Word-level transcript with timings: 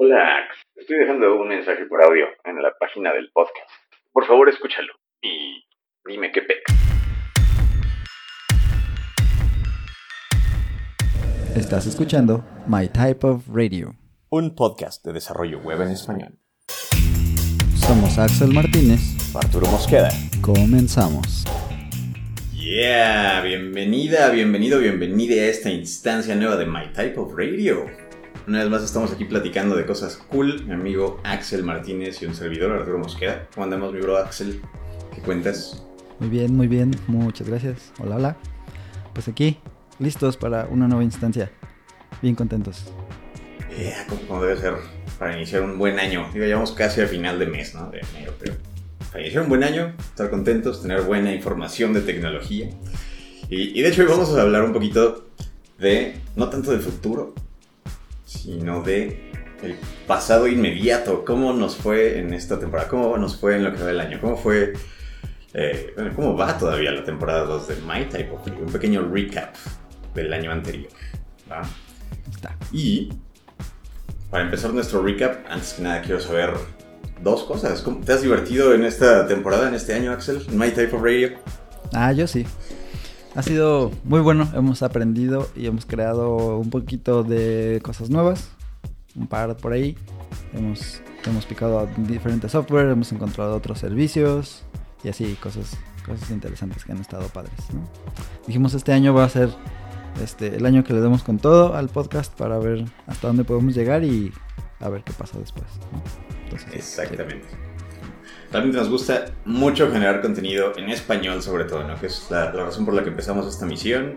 Hola, 0.00 0.36
Ax. 0.36 0.54
Estoy 0.76 0.96
dejando 0.98 1.40
un 1.40 1.48
mensaje 1.48 1.84
por 1.86 2.00
audio 2.00 2.26
en 2.44 2.62
la 2.62 2.72
página 2.78 3.12
del 3.12 3.32
podcast. 3.32 3.68
Por 4.12 4.24
favor, 4.26 4.48
escúchalo 4.48 4.92
y 5.20 5.66
dime 6.04 6.30
qué 6.30 6.42
pex. 6.42 6.62
Estás 11.56 11.88
escuchando 11.88 12.44
My 12.68 12.88
Type 12.88 13.26
of 13.26 13.48
Radio. 13.52 13.96
Un 14.30 14.54
podcast 14.54 15.04
de 15.04 15.14
desarrollo 15.14 15.58
web 15.58 15.82
en 15.82 15.88
español. 15.88 16.38
Somos 17.74 18.20
Axel 18.20 18.54
Martínez. 18.54 19.00
Arturo 19.34 19.66
Mosqueda. 19.66 20.10
Comenzamos. 20.40 21.44
Yeah, 22.52 23.42
bienvenida, 23.42 24.30
bienvenido, 24.30 24.78
bienvenida 24.78 25.42
a 25.42 25.46
esta 25.46 25.70
instancia 25.70 26.36
nueva 26.36 26.54
de 26.54 26.66
My 26.66 26.92
Type 26.92 27.18
of 27.18 27.36
Radio. 27.36 28.07
Una 28.48 28.60
vez 28.60 28.70
más 28.70 28.82
estamos 28.82 29.12
aquí 29.12 29.26
platicando 29.26 29.76
de 29.76 29.84
cosas 29.84 30.16
cool. 30.16 30.64
Mi 30.64 30.72
amigo 30.72 31.20
Axel 31.22 31.62
Martínez 31.64 32.22
y 32.22 32.24
un 32.24 32.34
servidor 32.34 32.72
Arturo 32.72 32.96
Mosqueda. 32.96 33.46
¿Cómo 33.52 33.64
andamos, 33.64 33.92
mi 33.92 34.00
bro 34.00 34.16
Axel? 34.16 34.62
¿Qué 35.14 35.20
cuentas? 35.20 35.84
Muy 36.18 36.30
bien, 36.30 36.56
muy 36.56 36.66
bien. 36.66 36.96
Muchas 37.08 37.46
gracias. 37.46 37.92
Hola, 37.98 38.16
hola. 38.16 38.36
Pues 39.12 39.28
aquí, 39.28 39.58
listos 39.98 40.38
para 40.38 40.64
una 40.64 40.88
nueva 40.88 41.04
instancia. 41.04 41.52
Bien 42.22 42.34
contentos. 42.34 42.86
Yeah, 43.76 44.06
como, 44.26 44.42
debe 44.42 44.58
ser 44.58 44.76
para 45.18 45.36
iniciar 45.36 45.60
un 45.60 45.76
buen 45.76 45.98
año. 45.98 46.26
Digo, 46.32 46.46
llevamos 46.46 46.72
casi 46.72 47.02
al 47.02 47.08
final 47.08 47.38
de 47.38 47.48
mes, 47.48 47.74
¿no? 47.74 47.90
De 47.90 48.00
enero, 48.16 48.32
pero 48.40 48.54
para 49.12 49.24
iniciar 49.24 49.42
un 49.42 49.50
buen 49.50 49.62
año, 49.62 49.92
estar 49.98 50.30
contentos, 50.30 50.80
tener 50.80 51.02
buena 51.02 51.34
información 51.34 51.92
de 51.92 52.00
tecnología. 52.00 52.70
Y, 53.50 53.78
y 53.78 53.82
de 53.82 53.90
hecho 53.90 54.00
hoy 54.00 54.08
vamos 54.08 54.34
a 54.34 54.40
hablar 54.40 54.62
un 54.62 54.72
poquito 54.72 55.28
de, 55.78 56.18
no 56.34 56.48
tanto 56.48 56.70
del 56.70 56.80
futuro, 56.80 57.34
sino 58.28 58.82
de 58.82 59.32
el 59.62 59.76
pasado 60.06 60.46
inmediato, 60.46 61.24
cómo 61.24 61.52
nos 61.52 61.76
fue 61.76 62.18
en 62.18 62.32
esta 62.34 62.60
temporada, 62.60 62.88
cómo 62.88 63.16
nos 63.16 63.36
fue 63.36 63.56
en 63.56 63.64
lo 63.64 63.72
que 63.72 63.80
va 63.80 63.86
del 63.86 64.00
año, 64.00 64.20
cómo 64.20 64.36
fue, 64.36 64.74
eh, 65.54 65.92
bueno, 65.96 66.12
cómo 66.14 66.36
va 66.36 66.56
todavía 66.58 66.92
la 66.92 67.02
temporada 67.02 67.44
2 67.44 67.68
de 67.68 67.74
My 67.76 68.04
Type 68.04 68.30
of 68.30 68.46
un 68.46 68.70
pequeño 68.70 69.08
recap 69.10 69.56
del 70.14 70.32
año 70.32 70.52
anterior. 70.52 70.90
¿va? 71.50 71.62
Está. 72.30 72.56
Y 72.70 73.08
para 74.30 74.44
empezar 74.44 74.72
nuestro 74.74 75.02
recap, 75.02 75.46
antes 75.48 75.72
que 75.72 75.82
nada 75.82 76.02
quiero 76.02 76.20
saber 76.20 76.52
dos 77.22 77.44
cosas. 77.44 77.80
¿Cómo 77.80 78.00
¿Te 78.00 78.12
has 78.12 78.22
divertido 78.22 78.74
en 78.74 78.84
esta 78.84 79.26
temporada, 79.26 79.68
en 79.68 79.74
este 79.74 79.94
año, 79.94 80.12
Axel? 80.12 80.44
En 80.46 80.58
My 80.58 80.70
Type 80.70 80.94
of 80.94 81.02
Radio. 81.02 81.38
Ah, 81.94 82.12
yo 82.12 82.26
sí. 82.26 82.44
Ha 83.38 83.42
sido 83.44 83.92
muy 84.02 84.18
bueno. 84.18 84.50
Hemos 84.52 84.82
aprendido 84.82 85.48
y 85.54 85.66
hemos 85.66 85.86
creado 85.86 86.58
un 86.58 86.70
poquito 86.70 87.22
de 87.22 87.78
cosas 87.84 88.10
nuevas. 88.10 88.50
Un 89.14 89.28
par 89.28 89.56
por 89.56 89.72
ahí. 89.72 89.96
Hemos, 90.52 91.00
hemos 91.24 91.46
picado 91.46 91.88
diferentes 91.98 92.50
software, 92.50 92.88
hemos 92.88 93.12
encontrado 93.12 93.54
otros 93.54 93.78
servicios 93.78 94.64
y 95.04 95.08
así 95.08 95.36
cosas, 95.40 95.76
cosas 96.04 96.32
interesantes 96.32 96.84
que 96.84 96.90
han 96.90 96.98
estado 96.98 97.28
padres. 97.28 97.54
¿no? 97.72 97.88
Dijimos 98.44 98.74
este 98.74 98.92
año 98.92 99.14
va 99.14 99.22
a 99.22 99.28
ser 99.28 99.50
este, 100.20 100.56
el 100.56 100.66
año 100.66 100.82
que 100.82 100.92
le 100.92 101.00
demos 101.00 101.22
con 101.22 101.38
todo 101.38 101.76
al 101.76 101.88
podcast 101.90 102.36
para 102.36 102.58
ver 102.58 102.86
hasta 103.06 103.28
dónde 103.28 103.44
podemos 103.44 103.72
llegar 103.72 104.02
y 104.02 104.32
a 104.80 104.88
ver 104.88 105.04
qué 105.04 105.12
pasa 105.12 105.38
después. 105.38 105.68
¿no? 105.92 106.02
Entonces, 106.42 106.74
Exactamente. 106.74 107.67
Realmente 108.50 108.78
nos 108.78 108.88
gusta 108.88 109.26
mucho 109.44 109.90
generar 109.92 110.22
contenido 110.22 110.72
en 110.76 110.88
español 110.88 111.42
sobre 111.42 111.64
todo, 111.64 111.86
¿no? 111.86 112.00
Que 112.00 112.06
es 112.06 112.26
la, 112.30 112.52
la 112.52 112.64
razón 112.64 112.84
por 112.84 112.94
la 112.94 113.02
que 113.02 113.10
empezamos 113.10 113.46
esta 113.46 113.66
misión. 113.66 114.14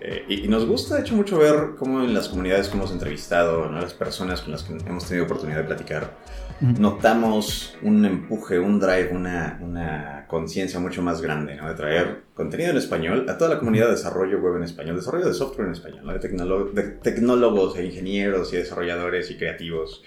Eh, 0.00 0.24
y, 0.28 0.44
y 0.44 0.48
nos 0.48 0.64
gusta, 0.64 0.94
de 0.94 1.00
hecho, 1.00 1.16
mucho 1.16 1.38
ver 1.38 1.70
cómo 1.76 2.02
en 2.04 2.14
las 2.14 2.28
comunidades 2.28 2.68
que 2.68 2.76
hemos 2.76 2.92
entrevistado, 2.92 3.68
¿no? 3.68 3.80
las 3.80 3.94
personas 3.94 4.42
con 4.42 4.52
las 4.52 4.62
que 4.62 4.72
hemos 4.72 5.04
tenido 5.06 5.24
oportunidad 5.24 5.58
de 5.58 5.64
platicar, 5.64 6.16
Ujú. 6.60 6.80
notamos 6.80 7.76
un 7.82 8.04
empuje, 8.04 8.60
un 8.60 8.78
drive, 8.78 9.10
una, 9.12 9.58
una 9.60 10.24
conciencia 10.28 10.78
mucho 10.78 11.02
más 11.02 11.20
grande, 11.20 11.56
¿no? 11.56 11.68
De 11.68 11.74
traer 11.74 12.22
contenido 12.34 12.70
en 12.70 12.76
español 12.76 13.26
a 13.28 13.36
toda 13.38 13.50
la 13.54 13.58
comunidad 13.58 13.86
de 13.86 13.92
desarrollo 13.92 14.38
web 14.38 14.56
en 14.56 14.62
español, 14.64 14.96
desarrollo 14.96 15.26
de 15.26 15.34
software 15.34 15.66
en 15.66 15.72
español, 15.72 16.00
¿no? 16.04 16.12
De, 16.12 16.18
de 16.18 16.82
tecnólogos 16.90 17.76
e 17.76 17.84
ingenieros 17.84 18.52
y 18.52 18.56
desarrolladores 18.56 19.30
y 19.30 19.36
creativos 19.36 20.02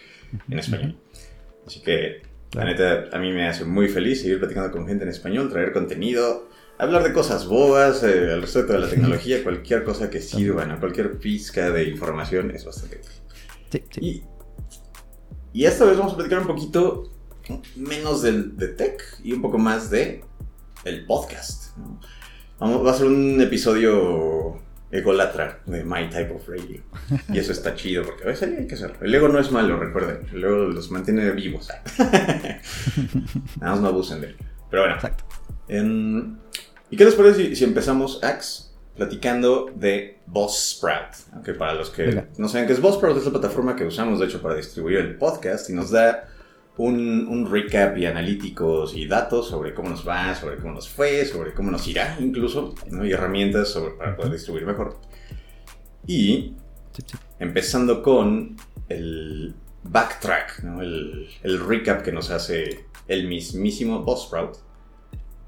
en 0.49 0.57
español. 0.59 0.95
Así 1.67 1.81
que, 1.81 2.21
la 2.53 2.65
neta, 2.65 3.09
a 3.11 3.19
mí 3.19 3.31
me 3.31 3.47
hace 3.47 3.65
muy 3.65 3.87
feliz 3.87 4.21
seguir 4.21 4.39
platicando 4.39 4.71
con 4.71 4.87
gente 4.87 5.03
en 5.03 5.09
español, 5.09 5.49
traer 5.49 5.71
contenido, 5.71 6.49
hablar 6.77 7.03
de 7.03 7.13
cosas 7.13 7.47
bobas, 7.47 8.03
eh, 8.03 8.33
al 8.33 8.41
respecto 8.41 8.73
de 8.73 8.79
la 8.79 8.89
tecnología, 8.89 9.43
cualquier 9.43 9.83
cosa 9.83 10.09
que 10.09 10.21
sirva, 10.21 10.65
¿no? 10.65 10.79
Cualquier 10.79 11.17
pizca 11.17 11.71
de 11.71 11.85
información 11.85 12.51
es 12.51 12.65
bastante 12.65 12.97
útil. 12.97 13.11
Sí, 13.71 13.83
sí. 13.89 13.99
Y, 14.01 14.23
y 15.53 15.65
esta 15.65 15.85
vez 15.85 15.97
vamos 15.97 16.13
a 16.13 16.15
platicar 16.15 16.39
un 16.39 16.47
poquito 16.47 17.11
menos 17.75 18.21
del, 18.21 18.55
de 18.57 18.69
tech 18.69 19.01
y 19.23 19.33
un 19.33 19.41
poco 19.41 19.57
más 19.57 19.89
de 19.89 20.23
el 20.85 21.05
podcast. 21.05 21.77
Vamos, 22.59 22.85
va 22.85 22.91
a 22.91 22.93
ser 22.93 23.07
un 23.07 23.41
episodio 23.41 24.40
egolatra 24.91 25.59
de 25.65 25.83
My 25.83 26.09
Type 26.09 26.31
of 26.33 26.47
Radio. 26.47 26.81
Y 27.29 27.39
eso 27.39 27.51
está 27.51 27.75
chido 27.75 28.03
porque 28.03 28.23
a 28.23 28.27
veces 28.27 28.57
hay 28.57 28.67
que 28.67 28.75
hacerlo. 28.75 28.97
El 29.01 29.13
ego 29.15 29.27
no 29.29 29.39
es 29.39 29.51
malo, 29.51 29.77
recuerden. 29.77 30.27
El 30.33 30.43
ego 30.43 30.55
los 30.57 30.91
mantiene 30.91 31.29
vivos. 31.31 31.69
Nada 33.59 33.71
más 33.71 33.79
no 33.79 33.87
abusen 33.87 34.21
de 34.21 34.27
él. 34.27 34.35
Pero 34.69 34.83
bueno. 34.83 34.95
Exacto. 34.95 35.23
Em, 35.67 36.37
¿Y 36.89 36.97
qué 36.97 37.05
les 37.05 37.15
parece 37.15 37.47
si, 37.47 37.55
si 37.55 37.63
empezamos, 37.63 38.21
Ax, 38.23 38.73
platicando 38.95 39.71
de 39.73 40.19
Buzzsprout? 40.27 41.15
Aunque 41.33 41.53
para 41.53 41.73
los 41.73 41.89
que 41.89 42.03
Venga. 42.03 42.27
no 42.37 42.49
saben 42.49 42.67
qué 42.67 42.73
es 42.73 42.81
Buzzsprout, 42.81 43.17
es 43.17 43.25
la 43.25 43.31
plataforma 43.31 43.75
que 43.75 43.85
usamos, 43.85 44.19
de 44.19 44.25
hecho, 44.25 44.41
para 44.41 44.55
distribuir 44.55 44.97
el 44.97 45.15
podcast 45.17 45.69
y 45.69 45.73
nos 45.73 45.91
da 45.91 46.27
un, 46.81 47.27
un 47.27 47.51
recap 47.51 47.97
y 47.97 48.05
analíticos 48.05 48.95
y 48.95 49.07
datos 49.07 49.49
sobre 49.49 49.73
cómo 49.73 49.89
nos 49.89 50.07
va, 50.07 50.33
sobre 50.35 50.57
cómo 50.57 50.73
nos 50.73 50.89
fue, 50.89 51.25
sobre 51.25 51.53
cómo 51.53 51.69
nos 51.69 51.87
irá, 51.87 52.17
incluso, 52.19 52.73
¿no? 52.89 53.05
y 53.05 53.11
herramientas 53.11 53.69
sobre, 53.69 53.93
para 53.93 54.15
poder 54.15 54.31
distribuir 54.33 54.65
mejor. 54.65 54.99
Y 56.07 56.55
empezando 57.39 58.01
con 58.01 58.57
el 58.89 59.53
backtrack, 59.83 60.63
¿no? 60.63 60.81
el, 60.81 61.29
el 61.43 61.59
recap 61.65 62.01
que 62.01 62.11
nos 62.11 62.31
hace 62.31 62.85
el 63.07 63.27
mismísimo 63.27 64.03
Buzzsprout. 64.03 64.57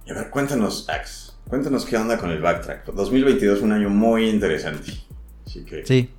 Y 0.06 0.12
a 0.12 0.16
ver, 0.16 0.30
cuéntanos, 0.30 0.88
Ax, 0.90 1.36
cuéntanos 1.48 1.86
qué 1.86 1.98
onda 1.98 2.20
con 2.20 2.30
el 2.30 2.42
backtrack. 2.42 2.86
2022 2.94 3.60
fue 3.60 3.68
un 3.68 3.74
año 3.74 3.90
muy 3.90 4.30
interesante. 4.30 4.92
Así 5.46 5.66
que, 5.66 5.86
Sí, 5.86 6.12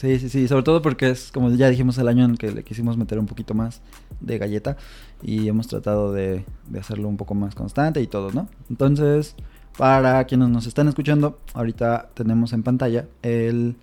sí, 0.00 0.18
sí, 0.18 0.28
sí, 0.28 0.48
sobre 0.48 0.62
todo 0.62 0.82
porque 0.82 1.10
es, 1.10 1.30
como 1.32 1.50
ya 1.50 1.68
dijimos, 1.68 1.98
el 1.98 2.08
año 2.08 2.24
en 2.24 2.36
que 2.36 2.50
le 2.50 2.64
quisimos 2.64 2.96
meter 2.96 3.18
un 3.18 3.26
poquito 3.26 3.54
más 3.54 3.80
de 4.20 4.38
galleta 4.38 4.76
y 5.22 5.48
hemos 5.48 5.68
tratado 5.68 6.12
de, 6.12 6.44
de 6.68 6.78
hacerlo 6.80 7.08
un 7.08 7.16
poco 7.16 7.34
más 7.34 7.54
constante 7.54 8.00
y 8.00 8.06
todo, 8.06 8.30
¿no? 8.32 8.48
Entonces, 8.68 9.36
para 9.76 10.24
quienes 10.24 10.48
nos 10.48 10.66
están 10.66 10.88
escuchando, 10.88 11.38
ahorita 11.54 12.10
tenemos 12.14 12.52
en 12.52 12.62
pantalla 12.62 13.06
el, 13.22 13.76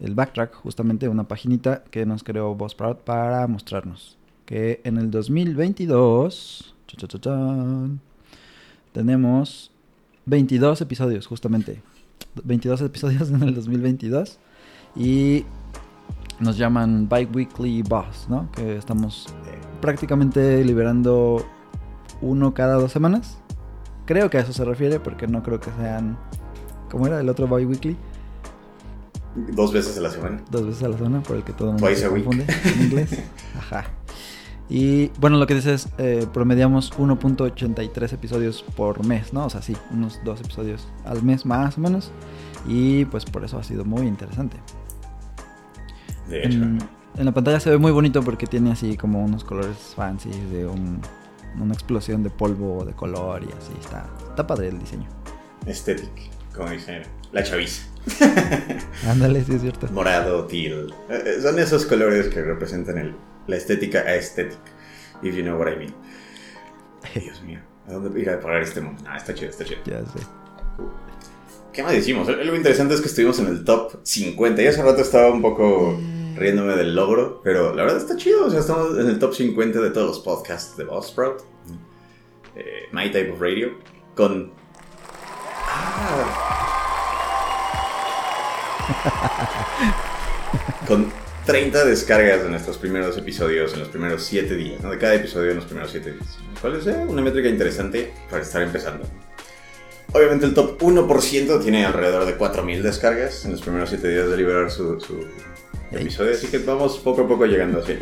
el 0.00 0.14
backtrack, 0.14 0.54
justamente 0.54 1.08
una 1.08 1.24
paginita 1.24 1.84
que 1.90 2.06
nos 2.06 2.24
creó 2.24 2.54
Buzzsprout 2.54 3.00
para 3.00 3.46
mostrarnos 3.46 4.18
que 4.48 4.80
en 4.84 4.96
el 4.96 5.10
2022 5.10 6.74
cha, 6.86 6.96
cha, 6.96 7.06
cha, 7.06 7.20
chan, 7.20 8.00
tenemos 8.92 9.70
22 10.24 10.80
episodios, 10.80 11.26
justamente. 11.26 11.82
22 12.44 12.80
episodios 12.80 13.30
en 13.30 13.42
el 13.42 13.54
2022. 13.54 14.38
Y 14.96 15.44
nos 16.40 16.56
llaman 16.56 17.08
Bi-Weekly 17.08 17.82
Boss, 17.82 18.26
¿no? 18.28 18.50
Que 18.52 18.76
estamos 18.76 19.26
eh, 19.46 19.58
prácticamente 19.80 20.64
liberando 20.64 21.44
uno 22.20 22.54
cada 22.54 22.74
dos 22.74 22.92
semanas. 22.92 23.38
Creo 24.06 24.30
que 24.30 24.38
a 24.38 24.40
eso 24.40 24.52
se 24.52 24.64
refiere, 24.64 25.00
porque 25.00 25.26
no 25.26 25.42
creo 25.42 25.60
que 25.60 25.70
sean. 25.80 26.18
¿Cómo 26.90 27.06
era 27.06 27.20
el 27.20 27.28
otro 27.28 27.46
Bi-Weekly? 27.46 27.96
dos 29.52 29.72
veces 29.72 29.96
a 29.98 30.00
la 30.00 30.10
semana. 30.10 30.42
Dos 30.50 30.66
veces 30.66 30.82
a 30.82 30.88
la 30.88 30.96
semana, 30.96 31.22
por 31.22 31.36
el 31.36 31.44
que 31.44 31.52
todo 31.52 31.68
el 31.68 31.74
mundo 31.74 31.86
Twice 31.86 32.00
se 32.00 32.06
a 32.06 32.10
week. 32.10 32.24
confunde 32.24 32.52
en 32.64 32.82
inglés. 32.82 33.22
Ajá. 33.58 33.84
Y 34.68 35.08
bueno, 35.18 35.38
lo 35.38 35.46
que 35.46 35.54
dices 35.54 35.86
es, 35.86 35.92
eh, 35.98 36.26
promediamos 36.32 36.92
1.83 36.98 38.12
episodios 38.12 38.62
por 38.76 39.04
mes, 39.06 39.32
¿no? 39.32 39.46
O 39.46 39.50
sea, 39.50 39.62
sí, 39.62 39.74
unos 39.92 40.20
dos 40.24 40.40
episodios 40.40 40.88
al 41.04 41.22
mes 41.22 41.46
más 41.46 41.78
o 41.78 41.80
menos. 41.80 42.10
Y 42.66 43.06
pues 43.06 43.24
por 43.24 43.44
eso 43.44 43.58
ha 43.58 43.62
sido 43.62 43.84
muy 43.84 44.06
interesante. 44.06 44.58
De 46.28 46.40
hecho, 46.44 46.58
En, 46.58 46.78
en 47.16 47.24
la 47.24 47.32
pantalla 47.32 47.58
se 47.60 47.70
ve 47.70 47.78
muy 47.78 47.92
bonito 47.92 48.22
porque 48.22 48.46
tiene 48.46 48.72
así 48.72 48.96
como 48.96 49.24
unos 49.24 49.44
colores 49.44 49.76
fancy 49.96 50.30
de 50.52 50.66
un- 50.66 51.00
una 51.60 51.72
explosión 51.74 52.22
de 52.22 52.30
polvo 52.30 52.84
de 52.84 52.92
color 52.92 53.42
y 53.42 53.46
así. 53.46 53.72
Está, 53.80 54.08
está 54.28 54.46
padre 54.46 54.68
el 54.68 54.78
diseño. 54.78 55.08
aesthetic, 55.66 56.10
como 56.54 56.70
dicen 56.70 57.02
la 57.32 57.42
chaviza. 57.42 57.82
Ándale, 59.08 59.42
sí 59.44 59.54
es 59.54 59.60
cierto. 59.62 59.86
Morado, 59.92 60.44
teal. 60.46 60.94
Eh, 61.10 61.22
eh, 61.38 61.42
Son 61.42 61.58
esos 61.58 61.84
colores 61.86 62.28
que 62.28 62.42
representan 62.42 62.98
el, 62.98 63.14
la 63.46 63.56
estética 63.56 64.00
aesthetic, 64.00 64.58
if 65.22 65.34
you 65.34 65.42
know 65.42 65.58
what 65.58 65.68
I 65.72 65.76
mean. 65.76 65.94
Dios 67.14 67.42
mío, 67.42 67.60
¿a 67.88 67.92
dónde 67.94 68.20
ir 68.20 68.30
a 68.30 68.40
parar 68.40 68.62
este 68.62 68.80
mundo? 68.80 69.02
Ah, 69.08 69.16
está 69.16 69.34
chido, 69.34 69.50
está 69.50 69.64
chido. 69.64 69.80
Ya 69.84 70.00
sé. 70.06 70.20
¿Qué 71.72 71.82
más 71.82 71.92
decimos? 71.92 72.28
Algo 72.28 72.56
interesante 72.56 72.94
es 72.94 73.00
que 73.00 73.06
estuvimos 73.08 73.38
en 73.38 73.46
el 73.48 73.64
top 73.64 74.00
50 74.02 74.62
y 74.62 74.66
hace 74.66 74.82
rato 74.82 75.00
estaba 75.02 75.30
un 75.32 75.42
poco 75.42 75.98
riéndome 76.38 76.76
del 76.76 76.94
logro, 76.94 77.40
pero 77.42 77.74
la 77.74 77.82
verdad 77.82 77.98
está 77.98 78.16
chido. 78.16 78.46
O 78.46 78.50
sea, 78.50 78.60
estamos 78.60 78.98
en 78.98 79.08
el 79.08 79.18
top 79.18 79.34
50 79.34 79.80
de 79.80 79.90
todos 79.90 80.06
los 80.08 80.20
podcasts 80.20 80.76
de 80.76 80.84
Buzzsprout. 80.84 81.42
Eh, 82.56 82.88
My 82.92 83.10
Type 83.10 83.32
of 83.32 83.40
Radio. 83.40 83.72
Con. 84.14 84.52
Ah. 85.70 86.64
con 90.88 91.12
30 91.46 91.84
descargas 91.84 92.42
de 92.42 92.50
nuestros 92.50 92.78
primeros 92.78 93.16
episodios 93.16 93.72
en 93.74 93.80
los 93.80 93.88
primeros 93.88 94.22
7 94.24 94.54
días, 94.54 94.82
¿no? 94.82 94.90
De 94.90 94.98
cada 94.98 95.14
episodio 95.14 95.50
en 95.50 95.56
los 95.56 95.64
primeros 95.66 95.90
7 95.90 96.12
días. 96.12 96.38
¿Cuál 96.60 96.76
es 96.76 96.86
eh, 96.86 97.04
una 97.06 97.22
métrica 97.22 97.48
interesante 97.48 98.12
para 98.30 98.42
estar 98.42 98.62
empezando? 98.62 99.06
Obviamente 100.12 100.46
el 100.46 100.54
top 100.54 100.80
1% 100.80 101.62
tiene 101.62 101.84
alrededor 101.84 102.24
de 102.24 102.38
4.000 102.38 102.80
descargas 102.80 103.44
en 103.44 103.52
los 103.52 103.60
primeros 103.60 103.90
7 103.90 104.08
días 104.08 104.28
de 104.28 104.36
liberar 104.36 104.70
su, 104.70 104.98
su 105.00 105.26
episodio, 105.90 106.32
así 106.32 106.46
que 106.48 106.58
vamos 106.58 106.98
poco 106.98 107.22
a 107.22 107.28
poco 107.28 107.46
llegando 107.46 107.80
así. 107.80 107.94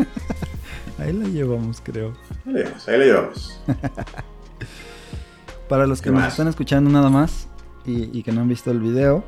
Ahí 0.98 1.12
la 1.12 1.28
llevamos, 1.28 1.80
creo. 1.82 2.14
Ahí 2.46 2.52
la 2.52 2.58
llevamos, 2.60 2.88
ahí 2.88 2.98
la 2.98 3.04
llevamos. 3.04 3.60
Para 5.68 5.86
los 5.86 6.00
que 6.00 6.06
¿Qué 6.06 6.12
nos 6.12 6.22
más? 6.22 6.32
están 6.32 6.48
escuchando 6.48 6.88
nada 6.90 7.10
más 7.10 7.48
y, 7.84 8.16
y 8.18 8.22
que 8.22 8.32
no 8.32 8.40
han 8.40 8.48
visto 8.48 8.70
el 8.70 8.80
video, 8.80 9.22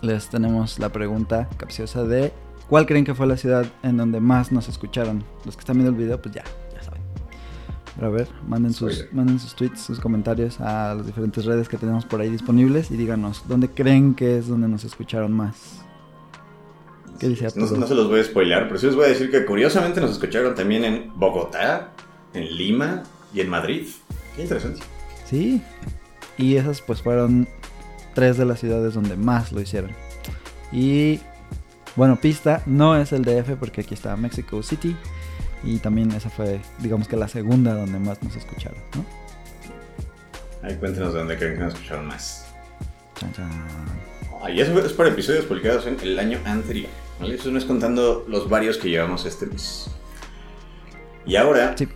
les 0.00 0.28
tenemos 0.30 0.78
la 0.78 0.90
pregunta 0.90 1.48
capciosa 1.58 2.04
de 2.04 2.32
¿cuál 2.68 2.86
creen 2.86 3.04
que 3.04 3.14
fue 3.14 3.26
la 3.26 3.36
ciudad 3.36 3.66
en 3.82 3.96
donde 3.98 4.20
más 4.20 4.52
nos 4.52 4.68
escucharon? 4.68 5.22
Los 5.44 5.56
que 5.56 5.60
están 5.60 5.76
viendo 5.76 5.90
el 5.90 5.96
video, 5.96 6.20
pues 6.20 6.34
ya, 6.34 6.44
ya 6.74 6.82
saben. 6.82 7.02
Pero 7.94 8.06
a 8.06 8.10
ver, 8.10 8.28
manden 8.48 8.72
sus, 8.72 9.06
manden 9.12 9.38
sus 9.38 9.54
tweets, 9.54 9.80
sus 9.80 10.00
comentarios 10.00 10.60
a 10.60 10.94
las 10.94 11.06
diferentes 11.06 11.44
redes 11.44 11.68
que 11.68 11.76
tenemos 11.76 12.06
por 12.06 12.20
ahí 12.20 12.30
disponibles 12.30 12.90
y 12.90 12.96
díganos 12.96 13.44
dónde 13.46 13.68
creen 13.68 14.14
que 14.14 14.38
es 14.38 14.48
donde 14.48 14.66
nos 14.68 14.84
escucharon 14.84 15.32
más. 15.32 15.83
¿Qué 17.18 17.28
dice 17.28 17.48
No, 17.56 17.66
se 17.66 17.94
los 17.94 18.08
voy 18.08 18.20
a 18.20 18.24
spoilear, 18.24 18.66
pero 18.66 18.78
sí 18.78 18.86
les 18.86 18.96
voy 18.96 19.04
a 19.06 19.08
decir 19.08 19.30
que 19.30 19.44
curiosamente 19.44 20.00
nos 20.00 20.12
escucharon 20.12 20.54
también 20.54 20.84
en 20.84 21.12
Bogotá, 21.14 21.92
en 22.32 22.56
Lima 22.56 23.02
y 23.32 23.40
en 23.40 23.48
Madrid. 23.48 23.86
Qué 24.36 24.42
interesante. 24.42 24.80
Sí. 25.24 25.62
Y 26.36 26.56
esas 26.56 26.80
pues 26.80 27.02
fueron 27.02 27.48
tres 28.14 28.36
de 28.36 28.44
las 28.44 28.60
ciudades 28.60 28.94
donde 28.94 29.16
más 29.16 29.52
lo 29.52 29.60
hicieron. 29.60 29.90
Y 30.72 31.20
bueno, 31.96 32.18
pista, 32.20 32.62
no 32.66 32.96
es 32.96 33.12
el 33.12 33.24
DF 33.24 33.56
porque 33.58 33.82
aquí 33.82 33.94
está 33.94 34.16
Mexico 34.16 34.62
City. 34.62 34.96
Y 35.62 35.78
también 35.78 36.10
esa 36.12 36.28
fue, 36.28 36.60
digamos 36.80 37.08
que 37.08 37.16
la 37.16 37.28
segunda 37.28 37.74
donde 37.74 37.98
más 37.98 38.22
nos 38.22 38.36
escucharon, 38.36 38.78
¿no? 38.94 39.04
Ahí 40.62 40.76
cuéntenos 40.76 41.12
de 41.12 41.18
dónde 41.20 41.36
creen 41.36 41.54
que 41.54 41.60
nos 41.60 41.74
escucharon 41.74 42.06
más. 42.06 42.46
Chan, 43.18 43.32
chan. 43.32 43.50
Ah, 44.42 44.50
y 44.50 44.60
eso 44.60 44.78
es 44.78 44.92
para 44.92 45.10
episodios 45.10 45.44
publicados 45.44 45.86
en 45.86 45.98
el 46.00 46.18
año 46.18 46.38
anterior. 46.44 46.90
¿Vale? 47.20 47.34
Eso 47.34 47.50
no 47.50 47.58
es 47.58 47.64
contando 47.64 48.24
los 48.28 48.48
varios 48.48 48.76
que 48.78 48.88
llevamos 48.90 49.24
este 49.24 49.46
mes. 49.46 49.90
Y 51.26 51.36
ahora, 51.36 51.74
Sí. 51.76 51.88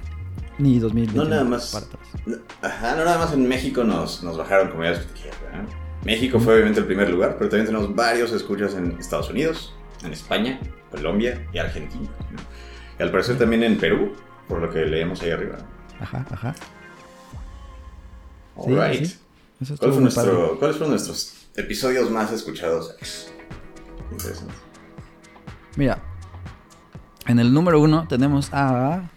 Ni 0.59 0.79
2021 0.81 1.23
No, 1.25 1.31
nada 1.31 1.44
más. 1.44 1.88
no- 2.26 2.37
ajá, 2.62 2.97
no 2.97 3.05
nada 3.05 3.19
más 3.19 3.32
en 3.32 3.47
México 3.47 3.85
nos, 3.85 4.25
nos 4.25 4.37
bajaron 4.37 4.70
como 4.70 4.82
ya 4.82 4.91
les 4.91 5.00
platiqué, 5.00 5.31
¿verdad? 5.44 5.65
México 6.05 6.41
fue 6.41 6.55
obviamente 6.55 6.81
el 6.81 6.87
primer 6.87 7.09
lugar, 7.11 7.37
pero 7.38 7.49
también 7.50 7.67
tenemos 7.67 7.94
varios 7.94 8.32
escuchas 8.32 8.75
en 8.75 8.97
Estados 8.99 9.31
Unidos, 9.31 9.73
en 10.05 10.12
España, 10.12 10.59
Colombia 10.91 11.47
y 11.53 11.59
Argentina. 11.59 12.09
¿no? 12.32 12.38
Y 12.99 13.03
al 13.03 13.11
parecer 13.12 13.38
también 13.38 13.62
en 13.62 13.79
Perú, 13.79 14.14
por 14.49 14.61
lo 14.61 14.69
que 14.71 14.85
leemos 14.85 15.23
ahí 15.23 15.31
arriba. 15.31 15.59
Ajá, 16.00 16.26
ajá. 16.31 16.55
Sí, 18.64 18.73
Alright. 18.73 19.05
sí. 19.05 19.75
¿Cuál 19.79 19.93
fue 19.93 20.03
nuestro- 20.03 20.59
¿Cuáles 20.59 20.76
fueron 20.76 20.91
nuestros 20.91 21.47
episodios 21.56 22.11
más 22.11 22.32
escuchados? 22.32 22.97
Interesante. 24.11 24.55
Mira, 25.78 25.96
en 27.28 27.38
el 27.38 27.54
número 27.54 27.80
uno 27.80 28.08
tenemos 28.08 28.50
a... 28.52 29.08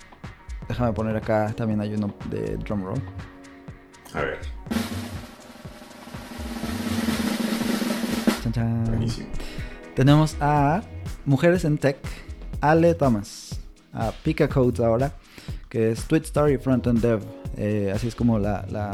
Déjame 0.67 0.93
poner 0.93 1.15
acá, 1.15 1.51
también 1.57 1.81
hay 1.81 1.95
uno 1.95 2.13
de 2.29 2.55
drumroll. 2.57 3.01
A 4.13 4.21
ver, 4.21 4.39
Chan, 8.43 8.53
chan. 8.53 8.83
buenísimo. 8.85 9.27
Tenemos 9.95 10.37
a 10.39 10.83
Mujeres 11.25 11.65
en 11.65 11.79
Tech, 11.79 11.97
Ale 12.61 12.93
Thomas, 12.93 13.59
a 13.91 14.11
Pika 14.23 14.47
Codes 14.47 14.81
ahora, 14.81 15.13
que 15.67 15.89
es 15.89 16.05
Tweet 16.05 16.21
Story 16.21 16.59
Frontend 16.59 17.01
Dev. 17.01 17.23
Eh, 17.57 17.91
así 17.91 18.07
es 18.07 18.13
como 18.13 18.37
la, 18.37 18.67
la 18.69 18.91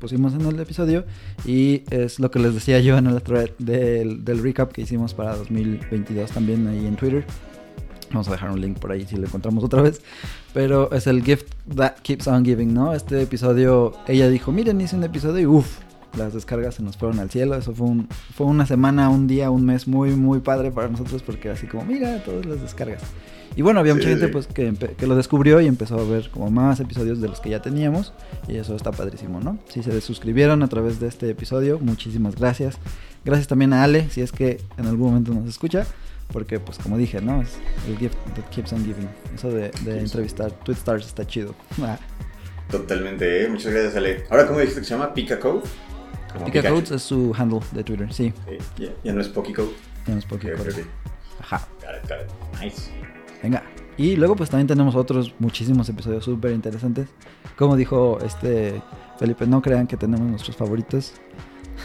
pusimos 0.00 0.34
en 0.34 0.40
el 0.40 0.58
episodio. 0.58 1.04
Y 1.46 1.82
es 1.90 2.18
lo 2.18 2.30
que 2.30 2.40
les 2.40 2.54
decía 2.54 2.80
yo 2.80 2.98
en 2.98 3.06
el 3.06 3.22
thread 3.22 3.50
del, 3.58 4.42
recap 4.42 4.72
que 4.72 4.82
hicimos 4.82 5.14
para 5.14 5.36
2022 5.36 6.30
también 6.32 6.66
ahí 6.66 6.86
en 6.86 6.96
Twitter. 6.96 7.24
Vamos 8.10 8.26
a 8.26 8.32
dejar 8.32 8.50
un 8.50 8.60
link 8.60 8.78
por 8.78 8.90
ahí 8.90 9.06
si 9.06 9.16
lo 9.16 9.26
encontramos 9.26 9.62
otra 9.62 9.82
vez. 9.82 10.02
Pero 10.52 10.90
es 10.90 11.06
el 11.06 11.22
gift 11.22 11.46
that 11.76 11.96
keeps 12.02 12.26
on 12.26 12.44
giving, 12.44 12.74
¿no? 12.74 12.92
Este 12.92 13.22
episodio, 13.22 13.92
ella 14.08 14.28
dijo, 14.28 14.50
miren, 14.50 14.80
hice 14.80 14.96
un 14.96 15.04
episodio 15.04 15.38
y 15.38 15.46
uff, 15.46 15.78
las 16.16 16.34
descargas 16.34 16.74
se 16.76 16.82
nos 16.82 16.96
fueron 16.96 17.18
al 17.20 17.30
cielo. 17.30 17.54
Eso 17.54 17.74
fue, 17.74 17.86
un, 17.86 18.08
fue 18.34 18.46
una 18.46 18.66
semana, 18.66 19.08
un 19.10 19.26
día, 19.26 19.50
un 19.50 19.64
mes 19.64 19.86
muy, 19.88 20.10
muy 20.10 20.40
padre 20.40 20.70
para 20.70 20.88
nosotros 20.88 21.22
porque 21.22 21.50
así 21.50 21.66
como, 21.66 21.84
mira, 21.84 22.22
todas 22.24 22.46
las 22.46 22.60
descargas. 22.60 23.02
Y 23.56 23.62
bueno, 23.62 23.80
había 23.80 23.94
Sí, 23.94 23.98
mucha 23.98 24.08
gente 24.10 24.26
sí. 24.26 24.32
pues 24.32 24.46
que, 24.46 24.72
que 24.96 25.06
lo 25.08 25.16
descubrió 25.16 25.60
y 25.60 25.66
empezó 25.66 25.98
a 25.98 26.04
ver 26.04 26.30
como 26.30 26.50
más 26.50 26.78
episodios 26.78 27.20
de 27.20 27.28
los 27.28 27.40
que 27.40 27.50
ya 27.50 27.60
teníamos. 27.60 28.12
Y 28.48 28.56
eso 28.56 28.76
está 28.76 28.92
padrísimo, 28.92 29.40
¿no? 29.40 29.58
Si 29.68 29.82
se 29.82 30.00
suscribieron 30.00 30.62
a 30.62 30.68
través 30.68 31.00
de 31.00 31.08
este 31.08 31.28
episodio, 31.30 31.78
muchísimas 31.80 32.36
gracias. 32.36 32.78
Gracias 33.24 33.48
también 33.48 33.72
a 33.72 33.82
Ale, 33.82 34.08
si 34.10 34.20
es 34.20 34.30
que 34.32 34.60
en 34.78 34.86
algún 34.86 35.08
momento 35.08 35.34
nos 35.34 35.48
escucha. 35.48 35.84
Porque, 36.32 36.60
pues, 36.60 36.78
como 36.78 36.96
dije, 36.96 37.20
¿no? 37.20 37.42
Es 37.42 37.58
el 37.88 37.98
gift 37.98 38.14
that 38.36 38.48
keeps 38.50 38.72
on 38.72 38.84
giving. 38.84 39.08
Eso 39.34 39.50
de, 39.50 39.72
de 39.84 39.98
entrevistar 39.98 40.52
Tweet 40.52 40.76
Stars 40.76 41.06
está 41.06 41.26
chido. 41.26 41.56
Totalmente, 42.70 43.42
¿eh? 43.44 43.48
muchas 43.48 43.72
gracias, 43.72 43.96
Ale. 43.96 44.24
Ahora, 44.30 44.46
¿cómo 44.46 44.60
dijiste 44.60 44.80
que 44.80 44.86
se 44.86 44.94
llama? 44.94 45.12
Pika 45.12 45.40
Code. 45.40 45.62
Pikachu. 46.44 46.94
Es 46.94 47.02
su 47.02 47.34
handle 47.36 47.60
de 47.72 47.84
Twitter, 47.84 48.12
sí. 48.12 48.32
Sí, 48.48 48.58
ya, 48.84 48.88
ya 49.04 49.12
no 49.12 49.20
es 49.20 49.28
Poki 49.28 49.52
Code. 49.52 49.70
Ya 50.06 50.14
no 50.14 50.18
es 50.18 50.24
Poki 50.26 50.48
Ok, 50.48 50.52
ok, 50.60 50.66
Code. 50.66 50.82
ok. 50.82 50.88
Ajá. 51.40 51.68
Got 51.80 52.04
it, 52.04 52.08
got 52.10 52.20
it. 52.20 52.60
Nice. 52.62 52.90
Venga. 53.42 53.62
Y 53.96 54.16
luego 54.16 54.36
pues 54.36 54.48
también 54.50 54.66
tenemos 54.66 54.94
otros 54.94 55.34
muchísimos 55.38 55.88
episodios 55.88 56.24
súper 56.24 56.52
interesantes. 56.52 57.08
Como 57.56 57.76
dijo 57.76 58.18
este 58.24 58.80
Felipe, 59.18 59.46
no 59.46 59.60
crean 59.60 59.86
que 59.86 59.96
tenemos 59.96 60.26
nuestros 60.28 60.56
favoritos. 60.56 61.12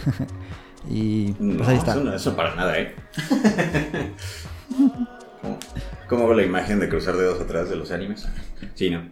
y 0.89 1.31
pues 1.33 1.39
No, 1.41 1.67
ahí 1.67 1.77
está. 1.77 1.91
Eso, 1.91 2.03
no- 2.03 2.13
eso 2.13 2.35
para 2.35 2.55
nada, 2.55 2.77
¿eh? 2.79 2.95
¿Cómo, 5.41 5.59
cómo 6.07 6.23
hago 6.23 6.33
la 6.33 6.43
imagen 6.43 6.79
de 6.79 6.89
cruzar 6.89 7.15
dedos 7.15 7.39
atrás 7.41 7.69
de 7.69 7.75
los 7.75 7.91
animes? 7.91 8.27
Sí, 8.75 8.89
¿no? 8.89 9.01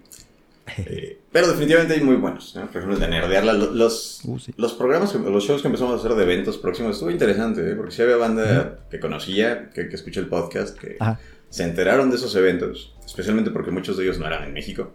Eh, 0.78 1.20
pero 1.34 1.48
definitivamente 1.48 1.96
hay 1.96 2.02
muy 2.02 2.16
buenos, 2.16 2.56
¿no? 2.56 2.62
Por 2.68 2.78
ejemplo, 2.78 2.94
el 2.94 3.00
de 3.02 3.08
Nerdearla. 3.10 3.52
lo- 3.54 3.72
Los, 3.74 4.22
Uh, 4.24 4.40
sí. 4.40 4.54
los 4.56 4.74
programas, 4.74 5.13
los 5.16 5.44
shows 5.44 5.62
que 5.62 5.68
empezamos 5.68 5.94
a 5.94 5.98
hacer 5.98 6.16
de 6.16 6.24
eventos 6.24 6.58
próximos 6.58 6.94
estuvo 6.94 7.12
interesante, 7.12 7.70
¿eh? 7.70 7.75
Porque 7.75 7.92
sí 7.92 8.02
había 8.02 8.16
banda 8.16 8.80
que 8.90 9.00
conocía, 9.02 9.70
que, 9.72 9.90
que 9.90 9.96
escuché 9.96 10.22
el 10.22 10.28
podcast, 10.28 10.78
que 10.78 10.96
Ajá. 11.00 11.20
se 11.50 11.63
enteraron 11.63 12.10
de 12.10 12.16
esos 12.16 12.34
eventos, 12.38 12.96
especialmente 13.06 13.52
porque 13.52 13.72
muchos 13.72 13.98
de 13.98 14.04
ellos 14.06 14.20
no 14.20 14.28
eran 14.28 14.44
en 14.46 14.54
México, 14.54 14.94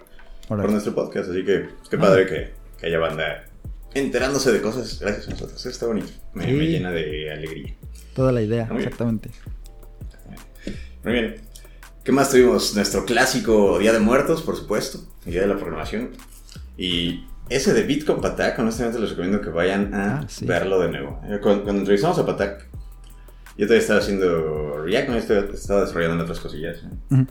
por 0.49 0.71
nuestro 0.71 0.95
podcast. 0.95 1.29
Así 1.31 1.45
que, 1.45 1.59
pues, 1.79 1.89
qué 1.91 1.97
Ah. 1.97 2.01
padre 2.01 2.27
que, 2.27 2.51
que 2.79 2.87
haya 2.87 2.99
banda 2.99 3.45
enterándose 3.95 4.53
de 4.53 4.61
cosas 4.63 4.99
gracias 5.01 5.27
a 5.29 5.31
nosotros. 5.33 5.67
Está 5.67 5.87
bonito. 5.87 6.09
Me, 6.35 6.45
Sí. 6.45 6.53
me 6.53 6.67
llena 6.67 6.91
de 6.93 7.33
alegría. 7.33 7.75
toda 8.15 8.33
la 8.33 8.43
idea, 8.43 8.65
Muy 8.67 8.77
bien. 8.79 8.89
exactamente. 8.89 9.31
Muy 11.05 11.13
bien. 11.13 11.37
¿Qué 12.05 12.13
más 12.13 12.31
tuvimos? 12.31 12.75
Nuestro 12.75 13.05
clásico 13.05 13.79
Día 13.79 13.93
de 13.93 13.99
Muertos, 14.01 14.43
por 14.43 14.57
supuesto. 14.57 15.01
Día 15.25 15.43
de 15.43 15.47
la 15.47 15.57
Programación. 15.57 16.11
Y 16.79 17.25
ese 17.51 17.75
de 17.75 17.83
Bitcoin 17.83 18.21
Patak, 18.21 18.59
honestamente 18.59 18.99
les 19.01 19.11
recomiendo 19.11 19.41
que 19.43 19.51
vayan 19.51 19.93
a 19.93 20.21
Ah, 20.21 20.25
sí. 20.29 20.47
verlo 20.47 20.79
de 20.81 20.89
nuevo. 20.91 21.21
Eh, 21.25 21.39
Cuando, 21.43 21.65
cuando 21.65 21.81
entrevistamos 21.81 22.19
a 22.19 22.25
Patak, 22.25 22.67
yo 23.57 23.67
todavía 23.67 23.79
estaba 23.81 23.99
haciendo 24.01 24.83
React, 24.85 25.09
no 25.09 25.17
estaba, 25.17 25.41
estaba 25.53 25.81
desarrollando 25.83 26.23
otras 26.23 26.39
cosillas. 26.41 26.79
¿eh? 26.79 27.15
Ujú. 27.15 27.27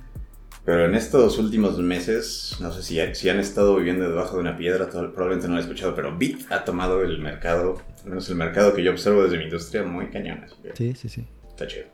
Pero 0.65 0.83
en 0.85 0.95
estos 0.95 1.37
últimos 1.39 1.77
meses, 1.79 2.57
no 2.59 2.73
sé 2.73 2.83
si, 2.83 2.99
si 3.15 3.29
han 3.29 3.39
estado 3.39 3.77
viviendo 3.77 4.09
debajo 4.09 4.35
de 4.35 4.41
una 4.41 4.57
piedra, 4.57 4.89
probablemente 4.89 5.47
no 5.47 5.53
lo 5.53 5.59
he 5.59 5.63
escuchado, 5.63 5.95
pero 5.95 6.17
Bit 6.17 6.51
ha 6.51 6.65
tomado 6.65 7.01
el 7.03 7.19
mercado, 7.19 7.81
al 8.03 8.09
menos 8.09 8.27
el 8.29 8.35
mercado 8.35 8.73
que 8.73 8.83
yo 8.83 8.91
observo 8.91 9.23
desde 9.23 9.37
mi 9.37 9.45
industria, 9.45 9.83
muy 9.83 10.07
cañón. 10.09 10.41
Sí, 10.73 10.93
sí, 10.93 11.07
sí. 11.07 11.25
está 11.47 11.67
chido. 11.67 11.85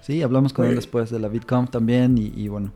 Sí, 0.00 0.22
hablamos 0.22 0.52
con 0.52 0.66
él 0.66 0.74
después 0.74 1.10
de 1.10 1.20
la 1.20 1.28
VidConf 1.28 1.70
también 1.70 2.18
y, 2.18 2.32
y 2.34 2.48
bueno, 2.48 2.72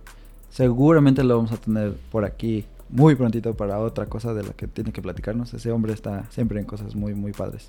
seguramente 0.51 1.25
lo 1.25 1.37
vamos 1.39 1.51
a 1.51 1.57
tener 1.57 1.95
por 2.13 2.25
aquí 2.25 2.65
muy 2.93 3.15
prontito 3.17 3.55
para 3.55 3.79
otra 3.81 4.07
cosa 4.07 4.33
de 4.35 4.45
la 4.45 4.53
que 4.53 4.69
tiene 4.69 4.93
que 4.93 5.03
platicarnos. 5.03 5.53
Ese 5.55 5.73
hombre 5.73 5.93
está 5.93 6.27
siempre 6.31 6.61
en 6.61 6.67
cosas 6.67 6.95
muy, 6.95 7.15
muy 7.15 7.33
padres. 7.33 7.69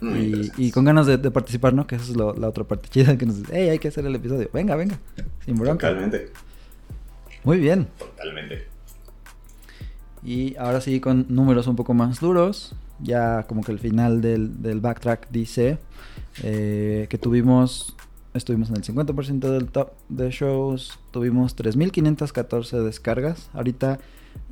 Muy 0.00 0.50
y, 0.58 0.70
con 0.72 0.84
ganas 0.84 1.06
de, 1.06 1.16
de 1.16 1.30
participar, 1.30 1.72
¿no? 1.72 1.86
Que 1.86 1.94
esa 1.96 2.04
es 2.10 2.16
lo- 2.16 2.34
la 2.34 2.48
otra 2.48 2.64
parte 2.64 2.88
chida 2.90 3.16
que 3.16 3.24
nos 3.26 3.38
dice, 3.38 3.52
hey, 3.54 3.68
hay 3.70 3.78
que 3.78 3.88
hacer 3.88 4.04
el 4.04 4.14
episodio. 4.14 4.50
Venga, 4.52 4.76
venga. 4.76 4.98
Sin 5.44 5.56
bronca. 5.56 5.88
Totalmente, 5.88 6.30
Muy 7.44 7.58
bien. 7.58 7.86
totalmente. 7.98 8.66
Y 10.24 10.56
ahora 10.56 10.80
sí, 10.80 11.00
con 11.00 11.26
números 11.28 11.66
un 11.68 11.76
poco 11.76 11.94
más 11.94 12.20
duros, 12.20 12.74
ya 13.00 13.44
como 13.44 13.62
que 13.62 13.72
el 13.72 13.78
final 13.78 14.20
del, 14.20 14.60
del 14.62 14.80
backtrack 14.80 15.28
dice 15.30 15.78
eh, 16.42 17.06
que 17.08 17.18
tuvimos 17.18 17.94
estuvimos 18.34 18.68
en 18.68 18.76
el 18.76 18.82
50% 18.82 19.38
del 19.50 19.68
top 19.68 19.92
de 20.10 20.30
shows, 20.30 20.98
tuvimos 21.10 21.56
3.514 21.56 22.82
descargas. 22.82 23.48
Ahorita, 23.54 23.98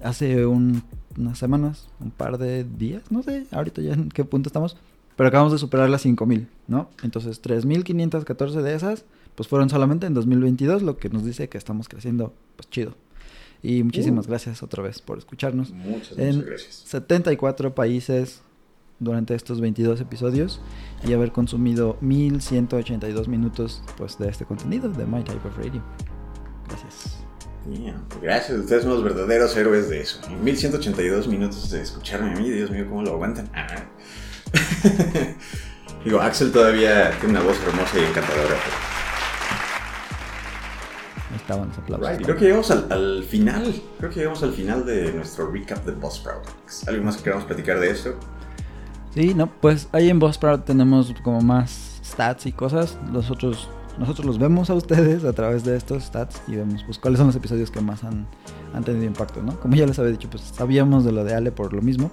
hace 0.02 0.46
un- 0.46 0.82
unas 1.16 1.38
semanas, 1.38 1.88
un 2.00 2.10
par 2.10 2.38
de 2.38 2.64
días, 2.64 3.02
no 3.10 3.22
sé, 3.22 3.46
ahorita 3.52 3.80
ya 3.82 3.92
en 3.94 4.08
qué 4.08 4.24
punto 4.24 4.48
estamos, 4.48 4.76
pero 5.16 5.28
acabamos 5.28 5.52
de 5.52 5.58
superar 5.58 5.88
las 5.88 6.02
5.000, 6.04 6.48
¿no? 6.66 6.88
Entonces, 7.02 7.40
3.514 7.40 8.62
de 8.62 8.74
esas, 8.74 9.04
pues 9.36 9.48
fueron 9.48 9.68
solamente 9.70 10.06
en 10.06 10.14
2022, 10.14 10.82
lo 10.82 10.96
que 10.96 11.08
nos 11.10 11.24
dice 11.24 11.48
que 11.48 11.58
estamos 11.58 11.88
creciendo, 11.88 12.34
pues 12.56 12.68
chido. 12.70 12.94
Y 13.62 13.82
muchísimas 13.82 14.26
Uh. 14.26 14.28
gracias 14.30 14.62
otra 14.62 14.82
vez 14.82 15.00
por 15.00 15.16
escucharnos. 15.18 15.70
Muchas, 15.72 16.18
En 16.18 16.36
muchas 16.36 16.44
gracias. 16.50 16.74
74 16.86 17.74
países 17.74 18.42
durante 19.00 19.34
estos 19.34 19.60
22 19.60 20.00
episodios 20.00 20.60
y 21.06 21.12
haber 21.14 21.32
consumido 21.32 21.96
1182 22.00 23.26
minutos 23.28 23.82
pues 23.96 24.18
de 24.18 24.28
este 24.28 24.44
contenido 24.44 24.88
de 24.90 25.06
My 25.06 25.22
Type 25.22 25.48
of 25.48 25.56
Radio. 25.56 25.82
Gracias. 26.68 27.23
Yeah, 27.70 27.98
Gracias, 28.20 28.58
ustedes 28.58 28.82
son 28.82 28.92
los 28.92 29.02
verdaderos 29.02 29.56
héroes 29.56 29.88
de 29.88 30.02
eso. 30.02 30.20
1182 30.42 31.28
minutos 31.28 31.70
de 31.70 31.80
escucharme 31.80 32.32
a 32.32 32.36
mí, 32.36 32.50
Dios 32.50 32.70
mío, 32.70 32.86
¿cómo 32.88 33.02
lo 33.02 33.12
aguantan? 33.12 33.48
Ah. 33.54 33.66
Digo, 36.04 36.20
Axel 36.20 36.52
todavía 36.52 37.10
tiene 37.18 37.38
una 37.38 37.42
voz 37.42 37.56
hermosa 37.66 37.98
y 37.98 38.04
encantadora. 38.04 38.56
Estaban 41.34 41.68
los 41.68 41.78
aplausos. 41.78 42.08
Right, 42.08 42.20
y 42.20 42.24
creo 42.24 42.36
que 42.36 42.44
llegamos 42.44 42.70
al, 42.70 42.92
al 42.92 43.24
final. 43.24 43.74
Creo 43.98 44.10
que 44.10 44.16
llegamos 44.16 44.42
al 44.42 44.52
final 44.52 44.84
de 44.84 45.12
nuestro 45.12 45.50
recap 45.50 45.84
de 45.84 45.92
Buzzsprout. 45.92 46.44
¿Algo 46.86 47.04
más 47.04 47.16
que 47.16 47.24
queramos 47.24 47.46
platicar 47.46 47.80
de 47.80 47.90
esto? 47.90 48.14
Sí, 49.14 49.32
no, 49.34 49.46
pues 49.60 49.88
ahí 49.92 50.10
en 50.10 50.18
Buzzsprout 50.18 50.64
tenemos 50.64 51.12
como 51.22 51.40
más 51.40 52.00
stats 52.04 52.46
y 52.46 52.52
cosas. 52.52 52.98
Nosotros, 53.10 53.68
nosotros 53.98 54.26
los 54.26 54.38
vemos 54.38 54.70
a 54.70 54.74
ustedes 54.74 55.24
a 55.24 55.32
través 55.32 55.64
de 55.64 55.76
estos 55.76 56.04
stats 56.04 56.42
y 56.48 56.56
vemos 56.56 56.82
pues 56.84 56.98
cuáles 56.98 57.18
son 57.18 57.28
los 57.28 57.36
episodios 57.36 57.70
que 57.70 57.80
más 57.80 58.04
han, 58.04 58.26
han 58.74 58.84
tenido 58.84 59.04
impacto, 59.04 59.42
¿no? 59.42 59.58
Como 59.60 59.74
ya 59.74 59.86
les 59.86 59.98
había 59.98 60.12
dicho, 60.12 60.28
pues 60.30 60.42
sabíamos 60.42 61.04
de 61.04 61.12
lo 61.12 61.24
de 61.24 61.34
Ale 61.34 61.52
por 61.52 61.72
lo 61.72 61.82
mismo 61.82 62.10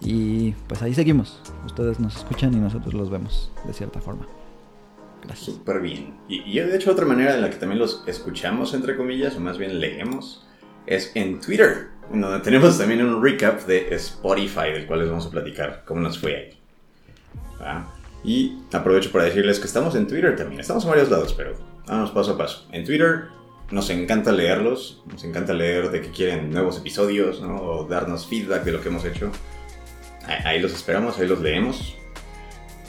y 0.00 0.52
pues 0.66 0.82
ahí 0.82 0.94
seguimos. 0.94 1.40
Ustedes 1.66 2.00
nos 2.00 2.16
escuchan 2.16 2.54
y 2.54 2.56
nosotros 2.56 2.94
los 2.94 3.10
vemos 3.10 3.52
de 3.66 3.72
cierta 3.72 4.00
forma. 4.00 4.26
Gracias. 5.22 5.56
Súper 5.56 5.80
bien. 5.80 6.14
Y, 6.28 6.42
y 6.50 6.60
de 6.60 6.74
hecho 6.76 6.92
otra 6.92 7.04
manera 7.04 7.34
en 7.34 7.42
la 7.42 7.50
que 7.50 7.56
también 7.56 7.78
los 7.78 8.04
escuchamos, 8.06 8.72
entre 8.74 8.96
comillas, 8.96 9.36
o 9.36 9.40
más 9.40 9.58
bien 9.58 9.80
leemos, 9.80 10.46
es 10.86 11.12
en 11.14 11.40
Twitter, 11.40 11.88
donde 12.12 12.40
tenemos 12.40 12.78
también 12.78 13.04
un 13.04 13.22
recap 13.22 13.66
de 13.66 13.94
Spotify, 13.96 14.72
del 14.72 14.86
cual 14.86 15.00
les 15.00 15.08
vamos 15.10 15.26
a 15.26 15.30
platicar 15.30 15.82
cómo 15.84 16.00
nos 16.00 16.18
fue 16.18 16.36
ahí. 16.36 16.58
¿Va? 17.60 17.97
Y 18.24 18.58
aprovecho 18.72 19.10
para 19.12 19.24
decirles 19.24 19.58
que 19.60 19.66
estamos 19.66 19.94
en 19.94 20.06
Twitter 20.06 20.34
también. 20.36 20.60
Estamos 20.60 20.84
en 20.84 20.90
varios 20.90 21.08
lados, 21.10 21.32
pero 21.34 21.54
vamos 21.86 22.10
paso 22.10 22.32
a 22.32 22.38
paso. 22.38 22.66
En 22.72 22.84
Twitter 22.84 23.26
nos 23.70 23.90
encanta 23.90 24.32
leerlos, 24.32 25.02
nos 25.10 25.22
encanta 25.24 25.52
leer 25.54 25.90
de 25.90 26.00
que 26.00 26.10
quieren 26.10 26.50
nuevos 26.50 26.78
episodios, 26.78 27.40
¿no? 27.40 27.56
o 27.62 27.84
darnos 27.86 28.26
feedback 28.26 28.64
de 28.64 28.72
lo 28.72 28.80
que 28.80 28.88
hemos 28.88 29.04
hecho. 29.04 29.30
Ahí- 30.44 30.60
los 30.60 30.72
esperamos, 30.74 31.18
ahí 31.18 31.26
los 31.28 31.40
leemos. 31.40 31.94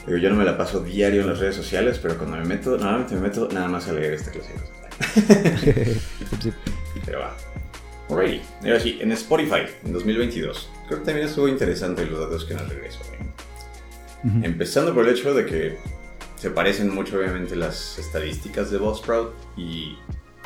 Digo, 0.05 0.17
yo 0.17 0.29
no 0.29 0.35
me 0.35 0.45
la 0.45 0.57
paso 0.57 0.79
diario 0.79 1.21
en 1.21 1.27
las 1.29 1.39
redes 1.39 1.55
sociales, 1.55 1.99
pero 2.01 2.17
cuando 2.17 2.37
me 2.37 2.45
meto, 2.45 2.71
normalmente 2.77 3.15
me 3.15 3.21
meto 3.21 3.47
nada 3.51 3.67
más 3.67 3.87
a 3.87 3.93
leer 3.93 4.13
esta 4.13 4.31
clase 4.31 4.53
de 4.53 4.59
cosas. 4.59 5.99
Pero 7.05 7.19
va. 7.19 7.35
Alrighty. 8.09 8.41
Ahora 8.63 8.79
sí, 8.79 8.97
en 9.01 9.11
Spotify, 9.11 9.61
en 9.85 9.93
2022. 9.93 10.69
Creo 10.87 10.99
que 10.99 11.05
también 11.05 11.27
estuvo 11.27 11.47
interesante 11.47 12.05
los 12.05 12.19
datos 12.19 12.43
que 12.45 12.53
nos 12.55 12.67
regresó. 12.67 12.99
¿eh? 13.13 13.17
Empezando 14.23 14.93
por 14.93 15.07
el 15.07 15.15
hecho 15.15 15.33
de 15.33 15.45
que 15.45 15.77
se 16.35 16.49
parecen 16.49 16.93
mucho, 16.93 17.17
obviamente, 17.17 17.55
las 17.55 17.97
estadísticas 17.97 18.69
de 18.71 18.77
Buzzsprout 18.77 19.33
y 19.57 19.97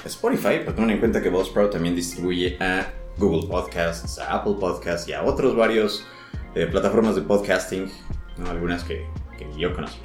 Spotify, 0.06 0.60
pero 0.60 0.74
tomen 0.74 0.92
en 0.92 1.00
cuenta 1.00 1.22
que 1.22 1.30
Buzzsprout 1.30 1.72
también 1.72 1.96
distribuye 1.96 2.58
a 2.60 2.92
Google 3.18 3.48
Podcasts, 3.48 4.20
a 4.20 4.36
Apple 4.36 4.56
Podcasts 4.60 5.08
y 5.08 5.14
a 5.14 5.24
otros 5.24 5.56
varios 5.56 6.06
eh, 6.56 6.68
plataformas 6.68 7.16
de 7.16 7.22
podcasting, 7.22 7.92
¿no? 8.38 8.50
algunas 8.50 8.84
que, 8.84 9.06
que 9.38 9.48
yo 9.58 9.74
conocía. 9.74 10.04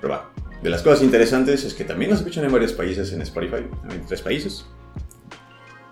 Pero 0.00 0.14
va. 0.14 0.30
De 0.62 0.70
las 0.70 0.82
cosas 0.82 1.02
interesantes 1.02 1.64
es 1.64 1.74
que 1.74 1.84
también 1.84 2.10
nos 2.10 2.20
escuchan 2.20 2.44
en 2.44 2.52
varios 2.52 2.72
países 2.72 3.12
en 3.12 3.22
Spotify, 3.22 3.66
en 3.90 4.06
tres 4.06 4.22
países. 4.22 4.66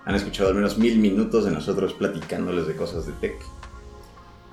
Han 0.04 0.14
escuchado 0.14 0.50
al 0.50 0.54
menos 0.54 0.78
mil 0.78 0.98
minutos 0.98 1.44
de 1.44 1.50
nosotros 1.50 1.92
platicándoles 1.94 2.66
de 2.66 2.76
cosas 2.76 3.06
de 3.06 3.12
tech. 3.14 3.36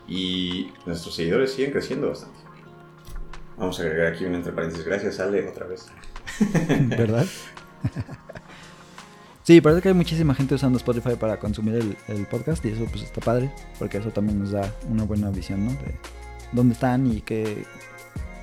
Y 0.07 0.71
nuestros 0.85 1.15
seguidores 1.15 1.53
siguen 1.53 1.71
creciendo 1.71 2.09
bastante. 2.09 2.39
Vamos 3.57 3.79
a 3.79 3.83
agregar 3.83 4.13
aquí 4.13 4.25
un 4.25 4.35
entre 4.35 4.51
paréntesis. 4.51 4.85
Gracias, 4.85 5.19
Ale, 5.19 5.47
otra 5.47 5.65
vez. 5.65 5.87
¿Verdad? 6.87 7.25
sí, 9.43 9.61
parece 9.61 9.81
que 9.81 9.87
hay 9.89 9.93
muchísima 9.93 10.33
gente 10.35 10.55
usando 10.55 10.77
Spotify 10.77 11.15
para 11.19 11.39
consumir 11.39 11.75
el, 11.75 11.97
el 12.07 12.25
podcast 12.27 12.63
y 12.65 12.69
eso 12.69 12.85
pues 12.85 13.03
está 13.03 13.21
padre, 13.21 13.51
porque 13.79 13.97
eso 13.97 14.11
también 14.11 14.39
nos 14.39 14.51
da 14.51 14.73
una 14.89 15.03
buena 15.03 15.29
visión, 15.31 15.65
¿no? 15.65 15.71
De 15.71 15.95
dónde 16.53 16.73
están 16.73 17.11
y 17.11 17.21
qué, 17.21 17.65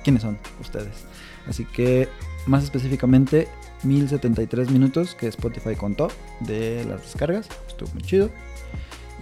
quiénes 0.03 0.21
son 0.21 0.37
ustedes. 0.61 1.05
Así 1.47 1.65
que, 1.65 2.07
más 2.45 2.63
específicamente, 2.63 3.47
1073 3.83 4.71
minutos 4.71 5.15
que 5.15 5.27
Spotify 5.27 5.75
contó 5.75 6.09
de 6.41 6.85
las 6.85 7.01
descargas. 7.01 7.47
Estuvo 7.67 7.89
muy 7.93 8.03
chido. 8.03 8.29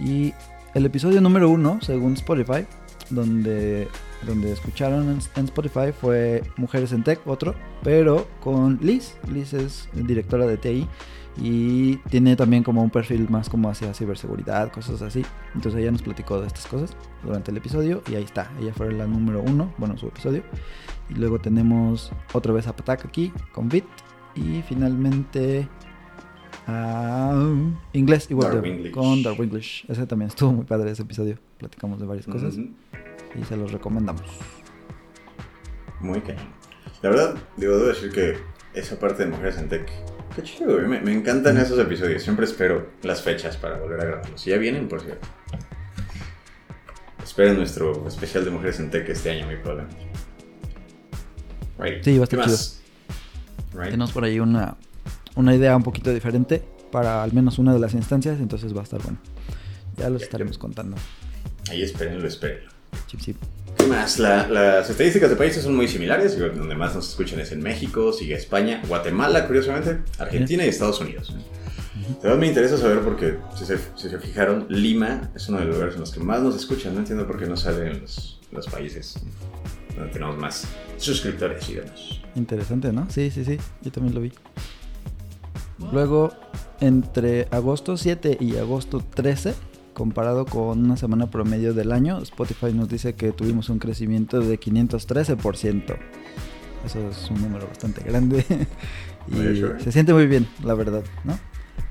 Y 0.00 0.32
el 0.74 0.86
episodio 0.86 1.20
número 1.20 1.48
uno, 1.48 1.78
según 1.80 2.14
Spotify, 2.14 2.66
donde, 3.10 3.88
donde 4.26 4.52
escucharon 4.52 5.08
en, 5.36 5.44
Spotify 5.44 5.92
fue 5.92 6.42
Mujeres 6.56 6.92
en 6.92 7.04
Tech, 7.04 7.20
otro, 7.26 7.54
pero 7.82 8.26
con 8.40 8.78
Liz. 8.82 9.16
Liz 9.32 9.52
es 9.52 9.88
directora 9.92 10.46
de 10.46 10.56
TI 10.56 10.88
y 11.36 11.96
tiene 12.08 12.34
también 12.34 12.62
como 12.64 12.82
un 12.82 12.90
perfil 12.90 13.28
más 13.30 13.48
como 13.48 13.70
hacia 13.70 13.94
ciberseguridad, 13.94 14.72
cosas 14.72 15.00
así. 15.02 15.24
Entonces 15.54 15.80
ella 15.80 15.92
nos 15.92 16.02
platicó 16.02 16.40
de 16.40 16.48
estas 16.48 16.66
cosas 16.66 16.96
durante 17.22 17.52
el 17.52 17.56
episodio 17.56 18.02
y 18.10 18.16
ahí 18.16 18.24
está. 18.24 18.50
Ella 18.60 18.72
fue 18.74 18.92
la 18.92 19.06
número 19.06 19.42
uno, 19.42 19.72
bueno, 19.78 19.96
su 19.96 20.08
episodio. 20.08 20.42
Y 21.08 21.14
luego 21.14 21.38
tenemos 21.38 22.10
otra 22.32 22.52
vez 22.52 22.66
a 22.66 22.74
Patak 22.74 23.04
aquí 23.06 23.32
con 23.52 23.68
Bit. 23.68 23.84
Y 24.34 24.62
finalmente 24.62 25.68
a 26.66 27.34
Inglés 27.92 28.30
igual 28.30 28.54
Darwinglish. 28.54 28.92
con 28.92 29.22
Darwinglish. 29.22 29.84
Ese 29.88 30.06
también 30.06 30.28
estuvo 30.28 30.52
muy 30.52 30.64
padre 30.64 30.90
ese 30.90 31.02
episodio. 31.02 31.38
Platicamos 31.58 32.00
de 32.00 32.06
varias 32.06 32.26
cosas 32.26 32.56
y 32.56 33.44
se 33.44 33.56
los 33.56 33.72
recomendamos. 33.72 34.22
Muy 36.00 36.20
cañón. 36.20 36.46
La 37.02 37.10
verdad, 37.10 37.34
digo, 37.56 37.76
debo 37.76 37.88
decir 37.88 38.10
que 38.10 38.38
esa 38.72 38.98
parte 38.98 39.24
de 39.24 39.30
Mujeres 39.30 39.58
en 39.58 39.68
Tech, 39.68 39.90
qué 40.34 40.42
chido. 40.42 40.78
Me, 40.80 41.00
me 41.00 41.12
encantan 41.12 41.56
esos 41.58 41.78
episodios. 41.78 42.22
Siempre 42.22 42.44
espero 42.44 42.88
las 43.02 43.22
fechas 43.22 43.56
para 43.56 43.78
volver 43.78 44.00
a 44.00 44.04
grabarlos. 44.04 44.46
Y 44.46 44.50
ya 44.50 44.58
vienen, 44.58 44.88
por 44.88 45.00
cierto. 45.00 45.26
Esperen 47.22 47.56
nuestro 47.56 48.06
especial 48.06 48.44
de 48.44 48.50
Mujeres 48.50 48.80
en 48.80 48.90
Tech 48.90 49.08
este 49.08 49.30
año, 49.30 49.46
muy 49.46 49.56
probablemente. 49.56 50.06
Right. 51.78 52.02
Sí, 52.02 52.18
va 52.18 52.24
a 52.24 52.28
¿Qué 52.28 52.36
estar 52.36 52.48
más? 52.50 52.82
Right. 53.72 53.84
Tenemos 53.90 54.12
por 54.12 54.24
ahí 54.24 54.38
una, 54.40 54.76
una 55.36 55.54
idea 55.54 55.76
un 55.76 55.82
poquito 55.82 56.12
diferente 56.12 56.62
para 56.90 57.22
al 57.22 57.32
menos 57.32 57.58
una 57.58 57.72
de 57.74 57.80
las 57.80 57.94
instancias, 57.94 58.38
entonces 58.40 58.74
va 58.74 58.80
a 58.80 58.84
estar 58.84 59.02
bueno. 59.02 59.18
Ya 59.96 60.08
los 60.10 60.22
estaremos 60.22 60.58
contando. 60.58 60.96
Ahí 61.70 61.82
espérenlo, 61.82 62.26
espérenlo. 62.26 62.70
Chip, 63.06 63.20
chip. 63.20 63.36
¿Qué 63.76 63.86
más? 63.86 64.18
La- 64.18 64.46
las 64.48 64.88
estadísticas 64.90 65.30
de 65.30 65.36
países 65.36 65.62
son 65.64 65.74
muy 65.74 65.88
similares. 65.88 66.38
Donde 66.38 66.74
más 66.74 66.94
nos 66.94 67.08
escuchan 67.08 67.40
es 67.40 67.52
en 67.52 67.62
México, 67.62 68.12
sigue 68.12 68.34
España, 68.34 68.82
Guatemala, 68.86 69.46
curiosamente, 69.46 69.98
Argentina 70.18 70.64
y 70.64 70.68
Estados 70.68 71.00
Unidos. 71.00 71.34
De 71.34 72.14
verdad 72.22 72.38
me 72.38 72.46
interesa 72.48 72.76
saber 72.76 73.00
porque, 73.00 73.38
si 73.56 73.64
se, 73.64 73.78
si 73.96 74.08
se 74.10 74.18
fijaron, 74.18 74.66
Lima 74.68 75.30
es 75.34 75.48
uno 75.48 75.58
de 75.58 75.64
los 75.66 75.74
lugares 75.74 75.94
en 75.94 76.00
los 76.00 76.10
que 76.12 76.20
más 76.20 76.40
nos 76.42 76.54
escuchan. 76.54 76.92
No 76.94 77.00
entiendo 77.00 77.26
por 77.26 77.38
qué 77.38 77.46
no 77.46 77.56
sale 77.56 77.90
en 77.90 78.00
los, 78.02 78.40
los 78.52 78.66
países 78.66 79.14
donde 79.96 80.12
tenemos 80.12 80.36
más 80.36 80.66
suscriptores 80.98 81.68
y 81.70 81.74
demás. 81.74 82.20
Interesante, 82.36 82.92
¿no? 82.92 83.06
Sí, 83.10 83.30
sí, 83.30 83.44
sí. 83.44 83.58
Yo 83.82 83.90
también 83.90 84.14
lo 84.14 84.20
vi. 84.20 84.32
Luego, 85.92 86.32
entre 86.80 87.48
agosto 87.50 87.96
7 87.96 88.38
y 88.40 88.56
agosto 88.56 89.02
13, 89.14 89.54
comparado 89.92 90.44
con 90.44 90.84
una 90.84 90.96
semana 90.96 91.30
promedio 91.30 91.74
del 91.74 91.92
año, 91.92 92.18
Spotify 92.18 92.72
nos 92.72 92.88
dice 92.88 93.14
que 93.14 93.32
tuvimos 93.32 93.68
un 93.68 93.78
crecimiento 93.78 94.40
de 94.40 94.58
513%. 94.58 95.96
Eso 96.84 97.08
es 97.08 97.30
un 97.30 97.40
número 97.40 97.66
bastante 97.66 98.02
grande. 98.02 98.44
y 99.28 99.82
se 99.82 99.92
siente 99.92 100.12
muy 100.12 100.26
bien, 100.26 100.46
la 100.62 100.74
verdad, 100.74 101.02
¿no? 101.24 101.38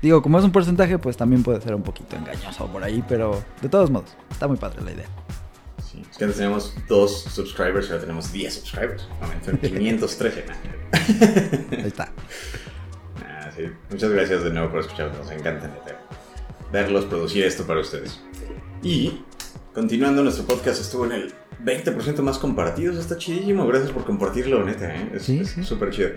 Digo, 0.00 0.22
como 0.22 0.38
es 0.38 0.44
un 0.44 0.52
porcentaje, 0.52 0.98
pues 0.98 1.16
también 1.16 1.42
puede 1.42 1.60
ser 1.60 1.74
un 1.74 1.82
poquito 1.82 2.16
engañoso 2.16 2.66
por 2.68 2.84
ahí, 2.84 3.02
pero 3.08 3.42
de 3.60 3.68
todos 3.68 3.90
modos, 3.90 4.16
está 4.30 4.46
muy 4.46 4.56
padre 4.56 4.82
la 4.82 4.92
idea. 4.92 5.06
Sí, 5.82 6.02
es 6.10 6.16
que 6.16 6.24
antes 6.24 6.38
teníamos 6.38 6.74
dos 6.88 7.22
subscribers 7.22 7.86
y 7.88 7.90
ahora 7.90 8.00
tenemos 8.02 8.32
10 8.32 8.54
subscribers. 8.54 9.08
En 9.46 9.58
513. 9.58 10.44
nah. 10.46 11.78
Ahí 11.78 11.86
está. 11.86 12.12
Muchas 13.90 14.10
gracias 14.10 14.44
de 14.44 14.50
nuevo 14.50 14.70
por 14.70 14.80
escucharnos. 14.80 15.18
Nos 15.18 15.30
encanta 15.30 15.68
neta, 15.68 16.00
verlos 16.72 17.04
producir 17.06 17.44
esto 17.44 17.66
para 17.66 17.80
ustedes. 17.80 18.20
Y 18.82 19.22
continuando 19.72 20.22
nuestro 20.22 20.44
podcast, 20.46 20.80
estuvo 20.80 21.06
en 21.06 21.12
el 21.12 21.34
20% 21.64 22.18
más 22.22 22.38
compartidos. 22.38 22.96
Está 22.96 23.16
chidísimo. 23.16 23.66
Gracias 23.66 23.90
por 23.92 24.04
compartirlo, 24.04 24.64
neta. 24.64 24.94
¿eh? 24.94 25.10
Es 25.14 25.22
Sí, 25.22 25.38
es 25.40 25.50
sí. 25.50 25.64
súper 25.64 25.90
chido. 25.90 26.10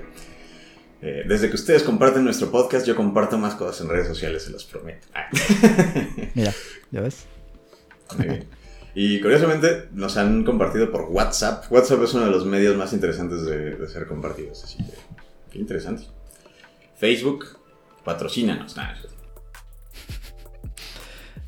Eh, 1.02 1.24
desde 1.28 1.50
que 1.50 1.56
ustedes 1.56 1.84
comparten 1.84 2.24
nuestro 2.24 2.50
podcast, 2.50 2.86
yo 2.88 2.96
comparto 2.96 3.38
más 3.38 3.54
cosas 3.54 3.82
en 3.82 3.90
redes 3.90 4.08
sociales, 4.08 4.44
se 4.44 4.50
los 4.52 4.66
prometo. 4.66 5.08
Ah. 5.14 5.28
Mira, 6.34 6.52
¿ya 6.92 7.02
ves? 7.02 7.26
Muy 8.18 8.28
bien. 8.28 8.48
Y 8.96 9.22
curiosamente 9.22 9.90
nos 9.92 10.18
han 10.18 10.44
compartido 10.44 10.92
por 10.92 11.02
WhatsApp. 11.04 11.72
WhatsApp 11.72 12.02
es 12.02 12.14
uno 12.16 12.26
de 12.26 12.32
los 12.32 12.46
medios 12.48 12.76
más 12.76 12.94
interesantes 12.94 13.44
de, 13.46 13.76
de 13.76 13.88
ser 13.88 14.08
compartidos. 14.08 14.64
Así 14.64 14.78
que, 14.80 14.94
qué 15.52 15.60
interesante. 15.60 16.06
Facebook, 16.98 17.46
patrocínanos. 18.04 18.76
Nah, 18.76 18.94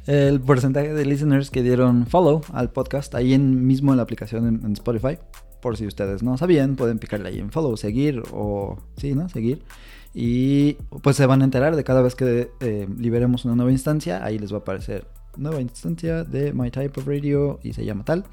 El 0.05 0.39
porcentaje 0.39 0.93
de 0.93 1.05
listeners 1.05 1.49
que 1.49 1.63
dieron 1.63 2.05
follow 2.05 2.41
al 2.53 2.71
podcast 2.71 3.15
ahí 3.15 3.33
en 3.33 3.65
mismo 3.65 3.91
en 3.91 3.97
la 3.97 4.03
aplicación 4.03 4.61
en, 4.63 4.71
Spotify. 4.73 5.17
Por 5.59 5.75
si 5.75 5.87
ustedes 5.87 6.21
no 6.21 6.37
sabían, 6.37 6.75
pueden 6.75 6.99
picarle 6.99 7.29
ahí 7.29 7.39
en 7.39 7.51
follow, 7.51 7.75
seguir 7.77 8.21
o... 8.31 8.77
Sí, 8.95 9.15
¿no? 9.15 9.27
Seguir. 9.27 9.63
Y 10.13 10.73
pues 11.01 11.15
se 11.15 11.25
van 11.25 11.41
a 11.41 11.45
enterar 11.45 11.75
de 11.75 11.83
cada 11.83 12.01
vez 12.01 12.15
que 12.15 12.51
eh, 12.59 12.87
liberemos 12.97 13.43
una 13.43 13.55
nueva 13.55 13.71
instancia. 13.71 14.23
Ahí 14.23 14.37
les 14.37 14.53
va 14.53 14.57
a 14.57 14.61
aparecer 14.61 15.07
nueva 15.35 15.61
instancia 15.61 16.23
de 16.23 16.53
My 16.53 16.69
Type 16.69 16.99
of 16.99 17.07
Radio 17.07 17.59
y 17.63 17.73
se 17.73 17.83
llama 17.83 18.05
tal. 18.05 18.23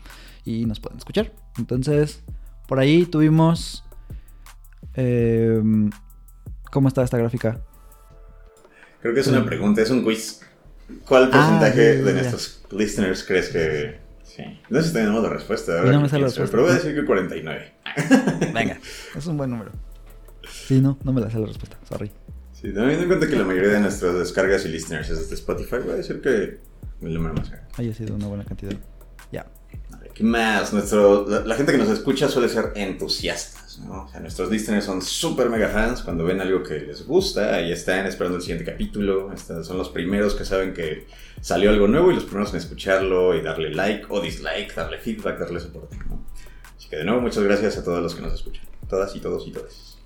Y 0.45 0.67
nos 0.67 0.81
pueden 0.81 0.99
escuchar. 0.99 1.33
Entonces, 1.57 2.23
por 2.69 2.79
ahí 2.79 3.07
tuvimos... 3.07 3.85
eh, 4.95 5.63
¿Cómo 6.71 6.89
está 6.89 7.03
esta 7.03 7.19
gráfica? 7.19 7.61
Creo 9.01 9.15
que 9.15 9.21
es 9.21 9.27
una 9.27 9.45
pregunta, 9.45 9.83
es 9.83 9.91
un 9.91 10.03
quiz. 10.05 10.41
¿Cuál 11.07 11.25
Ah, 11.25 11.31
porcentaje 11.33 11.77
ya, 11.77 11.99
ya, 11.99 12.05
de 12.05 12.15
ya. 12.15 12.21
nuestros 12.21 12.65
listeners 12.71 13.25
crees 13.25 13.49
que.? 13.49 14.01
Sí. 14.23 14.43
No 14.69 14.81
sé 14.83 14.89
si 14.89 14.95
tenemos 14.95 15.23
la 15.23 15.31
respuesta. 15.31 15.79
Ahora 15.79 15.93
no 15.93 16.01
me 16.03 16.09
sale 16.09 16.23
la 16.23 16.27
respuesta. 16.29 16.51
Pero 16.51 16.63
voy 16.65 16.73
a 16.73 16.75
decir 16.77 16.95
que 16.95 17.05
49. 17.05 17.73
Venga, 18.55 18.79
es 19.17 19.27
un 19.27 19.37
buen 19.37 19.51
número. 19.51 19.73
Sí, 20.49 20.81
no, 20.81 20.99
no 21.03 21.13
me 21.13 21.21
la 21.21 21.31
sé 21.31 21.39
la 21.39 21.47
respuesta. 21.47 21.79
Sorry. 21.89 22.11
Sí, 22.53 22.73
teniendo 22.73 23.03
en 23.03 23.07
cuenta 23.09 23.27
que 23.29 23.37
la 23.37 23.45
mayoría 23.45 23.71
de 23.71 23.81
nuestras 23.81 24.15
descargas 24.15 24.65
y 24.65 24.69
listeners 24.69 25.09
es 25.11 25.29
de 25.29 25.35
Spotify, 25.35 25.77
voy 25.83 25.93
a 25.93 25.97
decir 25.97 26.21
que 26.21 26.61
el 27.03 27.15
número 27.15 27.35
más 27.35 27.51
grande. 27.51 27.69
Haya 27.77 27.95
sido 27.95 28.15
una 28.15 28.27
buena 28.27 28.45
cantidad. 28.45 28.73
Ya. 29.33 29.47
¿Qué 30.17 30.25
más? 30.25 30.73
Nuestro, 30.73 31.29
la, 31.29 31.41
la 31.41 31.55
gente 31.57 31.73
que 31.73 31.79
nos 31.79 31.91
escucha 31.91 32.27
suele 32.29 32.49
ser 32.49 32.73
entusiastas, 32.75 33.79
¿no? 33.81 34.05
O 34.05 34.09
sea, 34.09 34.19
nuestros 34.21 34.51
listeners 34.51 34.85
son 34.87 35.03
súper 35.03 35.51
mega 35.51 35.69
fans. 35.69 36.01
Cuando 36.01 36.25
ven 36.25 36.41
algo 36.41 36.63
que 36.63 36.81
les 36.81 37.07
gusta, 37.07 37.55
ahí 37.57 37.71
están 37.71 38.07
esperando 38.07 38.37
el 38.39 38.43
siguiente 38.43 38.65
capítulo. 38.65 39.31
Estos 39.33 39.67
son 39.67 39.77
los 39.77 39.91
primeros 39.91 40.35
que 40.35 40.47
saben 40.47 40.73
que 40.73 41.07
salió 41.43 41.69
algo 41.69 41.87
nuevo 41.87 42.11
y 42.11 42.15
los 42.15 42.25
primeros 42.25 42.51
en 42.53 42.61
escucharlo 42.61 43.35
y 43.37 43.43
darle 43.43 43.71
like 43.75 44.07
o 44.09 44.21
dislike, 44.23 44.75
darle 44.75 44.99
feedback, 44.99 45.39
darle 45.39 45.61
soporte, 45.61 45.99
¿no? 46.09 46.25
Así 46.79 46.89
que 46.89 46.97
de 46.97 47.05
nuevo, 47.05 47.21
muchas 47.21 47.45
gracias 47.45 47.77
a 47.77 47.85
todos 47.85 48.03
los 48.03 48.15
que 48.15 48.23
nos 48.23 48.33
escuchan. 48.33 48.65
Todas 48.89 49.15
y 49.17 49.21
todos 49.21 49.47
y 49.47 49.53
todas. 49.53 49.99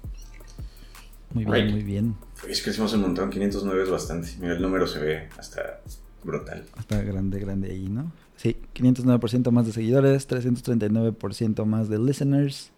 Muy 1.32 1.44
bien, 1.44 1.54
Right. 1.54 1.70
muy 1.72 1.82
bien. 1.84 2.16
Es 2.48 2.62
que 2.62 2.70
hicimos 2.70 2.92
un 2.94 3.02
montón, 3.02 3.30
509 3.30 3.84
es 3.84 3.90
bastante. 3.90 4.28
Mira, 4.40 4.54
el 4.54 4.62
número 4.62 4.88
se 4.88 4.98
ve 4.98 5.28
hasta 5.38 5.80
brutal. 6.24 6.64
Está 6.78 7.00
grande, 7.02 7.38
grande 7.38 7.70
ahí, 7.70 7.88
¿no? 7.88 8.10
Sí, 8.40 8.56
509% 8.74 9.50
más 9.50 9.66
de 9.66 9.72
seguidores, 9.72 10.26
339% 10.26 11.66
más 11.66 11.90
de 11.90 11.98
listeners, 11.98 12.70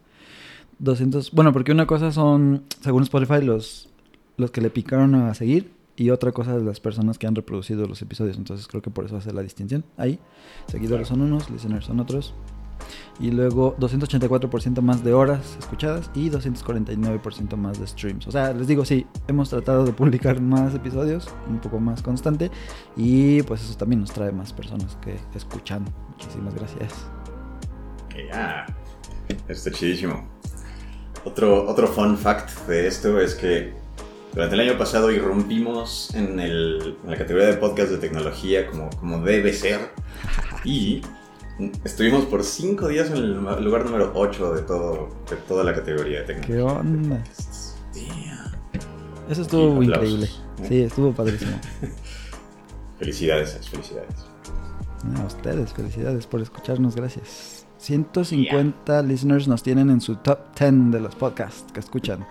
200... 0.81 1.31
Bueno, 1.31 1.53
porque 1.53 1.71
una 1.71 1.87
cosa 1.87 2.11
son, 2.11 2.65
según 2.81 3.05
Spotify, 3.05 3.45
los, 3.45 3.89
los 4.37 4.51
que 4.51 4.61
le 4.61 4.71
picaron 4.71 5.15
a 5.15 5.33
seguir 5.35 5.71
y 5.95 6.11
otra 6.11 6.33
cosa 6.33 6.59
de 6.59 6.65
las 6.65 6.81
personas 6.81 7.17
que 7.17 7.29
han 7.29 7.37
reproducido 7.37 7.87
los 7.87 8.03
episodios. 8.03 8.39
Entonces 8.39 8.67
creo 8.67 8.83
que 8.83 8.91
por 8.91 9.05
eso 9.05 9.17
hace 9.17 9.33
la 9.33 9.41
distinción 9.41 9.85
ahí. 9.97 10.19
Seguidores 10.67 11.07
son 11.07 11.21
unos, 11.21 11.49
listeners 11.49 11.85
son 11.85 12.01
otros. 12.01 12.35
Y 13.21 13.31
luego 13.31 13.77
284% 13.79 14.81
más 14.81 15.05
de 15.05 15.13
horas 15.13 15.57
escuchadas 15.59 16.11
y 16.15 16.31
249% 16.31 17.57
más 17.57 17.79
de 17.79 17.87
streams. 17.87 18.27
O 18.27 18.31
sea, 18.33 18.53
les 18.53 18.67
digo, 18.67 18.85
sí, 18.85 19.07
hemos 19.29 19.51
tratado 19.51 19.85
de 19.85 19.93
publicar 19.93 20.41
más 20.41 20.75
episodios, 20.75 21.29
un 21.49 21.59
poco 21.61 21.79
más 21.79 22.03
constante. 22.03 22.51
Y 22.97 23.43
pues 23.43 23.63
eso 23.63 23.77
también 23.77 24.01
nos 24.01 24.13
trae 24.13 24.33
más 24.33 24.53
personas 24.53 24.97
que 25.03 25.17
escuchan. 25.37 25.85
Muchísimas 26.11 26.55
gracias. 26.55 26.95
Que 28.09 28.27
ya. 28.27 28.67
Está 29.49 29.71
chidísimo. 29.71 30.25
Otro, 31.25 31.69
otro 31.69 31.87
fun 31.87 32.19
fact 32.19 32.67
de 32.67 32.87
esto 32.89 33.21
es 33.21 33.35
que 33.37 33.73
durante 34.35 34.55
el 34.57 34.61
año 34.69 34.79
pasado 34.79 35.11
irrumpimos 35.13 36.13
en, 36.15 36.41
el- 36.41 36.97
en 37.05 37.11
la 37.11 37.17
categoría 37.17 37.47
de 37.49 37.55
podcast 37.55 37.91
de 37.93 37.99
tecnología 37.99 38.67
como, 38.67 38.91
como 38.99 39.21
debe 39.23 39.53
ser. 39.53 39.91
Y 40.65 41.03
estuvimos 41.85 42.25
por 42.27 42.43
cinco 42.45 42.89
días 42.89 43.11
en 43.11 43.17
el 43.17 43.65
lugar 43.65 43.85
número 43.85 44.13
8 44.15 44.55
de, 44.55 44.63
todo, 44.63 45.09
de 45.29 45.37
toda 45.37 45.65
la 45.65 45.75
categoría 45.75 46.21
de 46.21 46.25
tecnología. 46.25 46.57
¿Qué 46.57 46.63
onda? 46.63 47.25
Eso 49.29 49.43
estuvo 49.43 49.83
increíble. 49.83 50.29
Sí, 50.69 50.83
estuvo 50.83 51.13
padrísimo. 51.15 51.53
Felicidades, 52.99 53.59
felicidades. 53.69 54.15
A 55.21 55.27
ustedes, 55.27 55.73
felicidades 55.73 56.27
por 56.27 56.41
escucharnos, 56.41 56.95
gracias. 56.95 57.67
150 57.79 59.03
listeners 59.03 59.49
nos 59.49 59.63
tienen 59.63 59.91
en 59.91 60.01
su 60.01 60.17
top 60.17 60.39
10 60.59 60.93
de 60.93 61.01
los 61.01 61.15
podcasts 61.17 61.73
que 61.73 61.81
escuchan. 61.81 62.25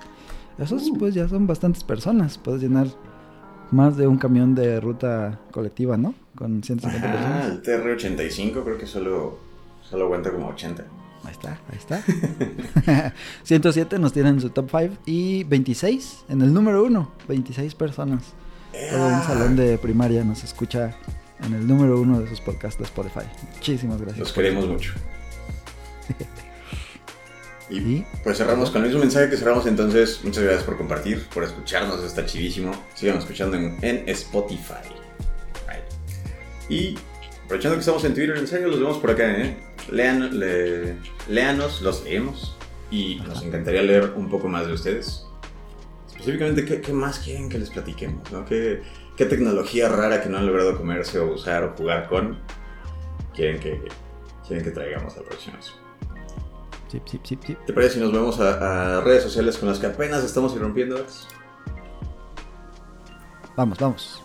Esos 0.58 0.90
pues 0.98 1.14
ya 1.14 1.28
son 1.28 1.48
bastantes 1.48 1.84
personas. 1.84 2.38
Puedes 2.38 2.62
llenar 2.62 2.88
más 3.72 3.98
de 3.98 4.08
un 4.08 4.18
camión 4.18 4.54
de 4.56 4.80
ruta 4.80 5.40
colectiva, 5.52 5.98
¿no? 5.98 6.14
Con 6.36 6.62
150 6.64 7.08
Ah, 7.08 7.12
personas. 7.12 7.46
el 7.46 7.62
TR85 7.64 8.64
creo 8.64 8.78
que 8.78 8.86
solo, 8.88 9.40
solo 9.90 10.06
aguanta 10.06 10.32
como 10.32 10.48
80. 10.50 10.84
Ahí 11.24 11.32
está, 11.32 11.60
ahí 11.70 11.78
está. 11.78 13.14
107 13.44 14.00
nos 14.00 14.12
tienen 14.14 14.36
en 14.36 14.42
su 14.42 14.50
top 14.50 14.70
5 14.72 14.96
y 15.06 15.44
26 15.44 16.26
en 16.30 16.42
el 16.42 16.54
número 16.54 16.84
1. 16.84 17.12
26 17.28 17.76
personas. 17.76 18.24
Todo 18.90 19.08
un 19.08 19.22
salón 19.24 19.56
de 19.56 19.78
primaria 19.78 20.24
nos 20.24 20.44
escucha 20.44 20.96
en 21.46 21.54
el 21.54 21.68
número 21.68 22.00
1 22.02 22.22
de 22.22 22.28
sus 22.30 22.42
podcasts 22.42 22.78
de 22.80 22.86
Spotify. 22.86 23.26
Muchísimas 23.56 23.98
gracias. 24.00 24.20
Los 24.20 24.34
queremos 24.34 24.68
mucho. 24.68 24.94
Y 27.72 28.06
pues 28.24 28.38
cerramos 28.38 28.70
con 28.70 28.82
el 28.82 28.88
mismo 28.90 29.00
mensaje 29.02 29.30
que 29.30 29.38
cerramos 29.38 29.66
entonces. 29.66 30.20
Muchas 30.24 30.44
gracias 30.44 30.64
por 30.66 30.78
compartir, 30.78 31.26
por 31.34 31.44
escucharnos, 31.46 32.04
está 32.04 32.26
chidísimo. 32.26 32.72
Sigan 32.96 33.18
escuchando 33.18 33.56
en, 33.56 33.78
en 33.82 34.10
Spotify. 34.10 34.74
Right. 35.68 36.70
Y 36.70 36.98
aprovechando 37.46 37.76
que 37.78 37.80
estamos 37.80 38.04
en 38.04 38.14
Twitter, 38.14 38.36
en 38.38 38.48
serio, 38.48 38.68
los 38.68 38.80
vemos 38.80 38.98
por 38.98 39.12
acá, 39.12 39.32
¿eh? 39.40 39.58
Lean, 39.90 40.38
le- 40.38 40.98
léanos, 41.30 41.82
los 41.82 42.04
leemos. 42.04 42.58
Y 42.92 43.22
nos 43.26 43.42
encantaría 43.42 43.82
leer 43.84 44.12
un 44.18 44.30
poco 44.30 44.50
más 44.50 44.68
de 44.68 44.74
ustedes. 44.74 45.26
Específicamente, 46.10 46.66
¿qué, 46.66 46.82
qué 46.82 46.92
más 46.92 47.20
quieren 47.20 47.48
que 47.48 47.58
les 47.58 47.70
platiquemos? 47.70 48.30
¿no? 48.34 48.44
¿Qué, 48.46 48.82
¿Qué 49.16 49.26
tecnología 49.26 49.88
rara 49.88 50.22
que 50.22 50.28
no 50.28 50.38
han 50.38 50.46
logrado 50.46 50.78
comerse 50.78 51.20
o 51.20 51.34
usar 51.34 51.64
o 51.64 51.74
jugar 51.76 52.10
con 52.10 52.38
quieren 53.34 53.62
que, 53.62 53.82
quieren 54.46 54.66
que 54.66 54.72
traigamos 54.72 55.16
la 55.16 55.24
próxima? 55.24 55.58
Sí, 56.92 57.02
sí, 57.06 57.22
sí, 57.24 57.40
sí. 57.46 57.58
¿Te 57.66 57.72
parece 57.72 57.94
si 57.96 58.00
nos 58.02 58.12
vemos 58.12 58.38
a, 58.42 58.98
a 58.98 59.02
redes 59.02 59.24
sociales 59.24 59.58
con 59.58 59.70
las 59.70 59.80
que 59.80 59.88
apenas 59.88 60.26
estamos 60.26 60.54
irrumpiendo? 60.56 61.06
Vamos, 63.56 63.80
vamos. 63.80 64.22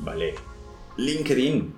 Vale. 0.00 0.34
LinkedIn. 0.96 1.74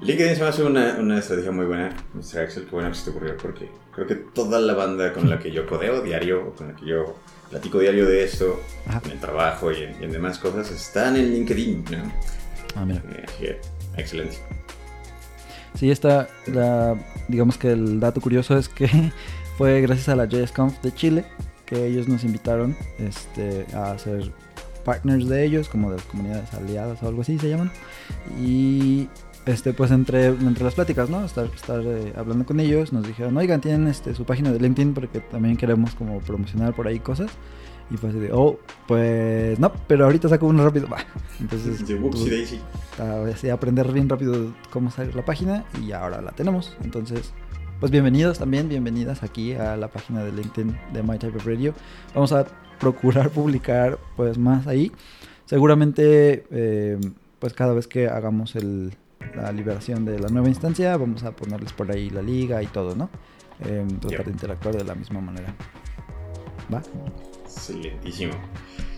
LinkedIn 0.00 0.34
se 0.34 0.42
me 0.42 0.48
hace 0.48 0.64
una, 0.64 0.96
una 0.98 1.18
estrategia 1.20 1.52
muy 1.52 1.64
buena, 1.66 1.90
Mr. 2.14 2.40
Axel. 2.40 2.64
Qué 2.64 2.70
bueno 2.72 2.88
que 2.88 2.96
se 2.96 3.04
te 3.04 3.10
ocurrió, 3.10 3.36
porque 3.36 3.70
creo 3.94 4.06
que 4.08 4.16
toda 4.16 4.58
la 4.58 4.74
banda 4.74 5.12
con 5.12 5.30
la 5.30 5.38
que 5.38 5.52
yo 5.52 5.64
codeo 5.64 6.00
diario, 6.02 6.48
o 6.48 6.52
con 6.52 6.68
la 6.68 6.74
que 6.74 6.84
yo 6.86 7.16
platico 7.48 7.78
diario 7.78 8.06
de 8.06 8.24
esto, 8.24 8.60
Ajá. 8.86 9.00
en 9.04 9.12
el 9.12 9.20
trabajo 9.20 9.70
y 9.70 9.84
en, 9.84 10.00
y 10.00 10.04
en 10.06 10.10
demás 10.10 10.38
cosas, 10.38 10.70
están 10.72 11.16
en 11.16 11.30
LinkedIn, 11.32 11.84
¿no? 11.92 12.12
Ah, 12.74 12.84
mira. 12.84 13.00
Eh, 13.40 13.60
excelente. 13.96 14.38
Sí, 15.74 15.90
está, 15.90 16.28
la, 16.46 16.96
digamos 17.28 17.58
que 17.58 17.72
el 17.72 18.00
dato 18.00 18.20
curioso 18.20 18.56
es 18.56 18.68
que 18.68 18.88
fue 19.58 19.80
gracias 19.80 20.08
a 20.08 20.16
la 20.16 20.26
JSConf 20.26 20.80
de 20.82 20.94
Chile 20.94 21.24
que 21.66 21.86
ellos 21.86 22.08
nos 22.08 22.24
invitaron 22.24 22.76
este, 22.98 23.66
a 23.74 23.98
ser 23.98 24.32
partners 24.84 25.28
de 25.28 25.44
ellos, 25.44 25.68
como 25.68 25.90
de 25.90 25.96
las 25.96 26.06
comunidades 26.06 26.54
aliadas 26.54 27.02
o 27.02 27.08
algo 27.08 27.22
así 27.22 27.38
se 27.38 27.50
llaman. 27.50 27.72
Y 28.40 29.08
este, 29.44 29.74
pues 29.74 29.90
entre, 29.90 30.26
entre 30.26 30.64
las 30.64 30.74
pláticas, 30.74 31.10
¿no? 31.10 31.24
Estar, 31.24 31.46
estar 31.46 31.82
eh, 31.84 32.12
hablando 32.16 32.46
con 32.46 32.60
ellos, 32.60 32.92
nos 32.92 33.06
dijeron, 33.06 33.36
oigan, 33.36 33.60
tienen 33.60 33.88
este, 33.88 34.14
su 34.14 34.24
página 34.24 34.52
de 34.52 34.60
LinkedIn 34.60 34.94
porque 34.94 35.20
también 35.20 35.56
queremos 35.56 35.94
como 35.94 36.20
promocionar 36.20 36.74
por 36.74 36.86
ahí 36.86 37.00
cosas. 37.00 37.32
Y 37.90 37.96
pues, 37.96 38.14
de, 38.14 38.30
oh, 38.32 38.58
pues 38.88 39.58
no, 39.60 39.72
pero 39.86 40.04
ahorita 40.06 40.28
saco 40.28 40.46
uno 40.46 40.64
rápido. 40.64 40.88
Va. 40.88 40.98
Entonces, 41.40 41.86
De 41.86 41.94
Whoopsie 41.94 42.24
tuve- 42.26 42.58
Daisy. 43.26 43.50
aprender 43.50 43.92
bien 43.92 44.08
rápido 44.08 44.52
cómo 44.70 44.90
salir 44.90 45.14
la 45.14 45.24
página 45.24 45.64
y 45.84 45.92
ahora 45.92 46.20
la 46.20 46.32
tenemos. 46.32 46.76
Entonces, 46.82 47.32
pues 47.78 47.92
bienvenidos 47.92 48.38
también, 48.38 48.68
bienvenidas 48.68 49.22
aquí 49.22 49.52
a 49.52 49.76
la 49.76 49.88
página 49.88 50.24
de 50.24 50.32
LinkedIn 50.32 50.76
de 50.92 51.02
My 51.02 51.18
Type 51.18 51.36
of 51.36 51.46
Radio. 51.46 51.74
Vamos 52.14 52.32
a 52.32 52.46
procurar 52.80 53.30
publicar 53.30 53.98
pues 54.16 54.36
más 54.38 54.66
ahí. 54.66 54.90
Seguramente, 55.44 56.44
eh, 56.50 56.98
pues 57.38 57.52
cada 57.52 57.72
vez 57.72 57.86
que 57.86 58.08
hagamos 58.08 58.56
el, 58.56 58.94
la 59.36 59.52
liberación 59.52 60.04
de 60.04 60.18
la 60.18 60.28
nueva 60.28 60.48
instancia, 60.48 60.96
vamos 60.96 61.22
a 61.22 61.30
ponerles 61.36 61.72
por 61.72 61.90
ahí 61.92 62.10
la 62.10 62.22
liga 62.22 62.62
y 62.62 62.66
todo, 62.66 62.96
¿no? 62.96 63.10
Eh, 63.64 63.86
tratar 64.00 64.24
de 64.26 64.32
interactuar 64.32 64.74
de 64.76 64.82
la 64.84 64.94
misma 64.96 65.20
manera. 65.20 65.54
¿Va? 66.72 66.82
Excelentísimo. 67.56 68.34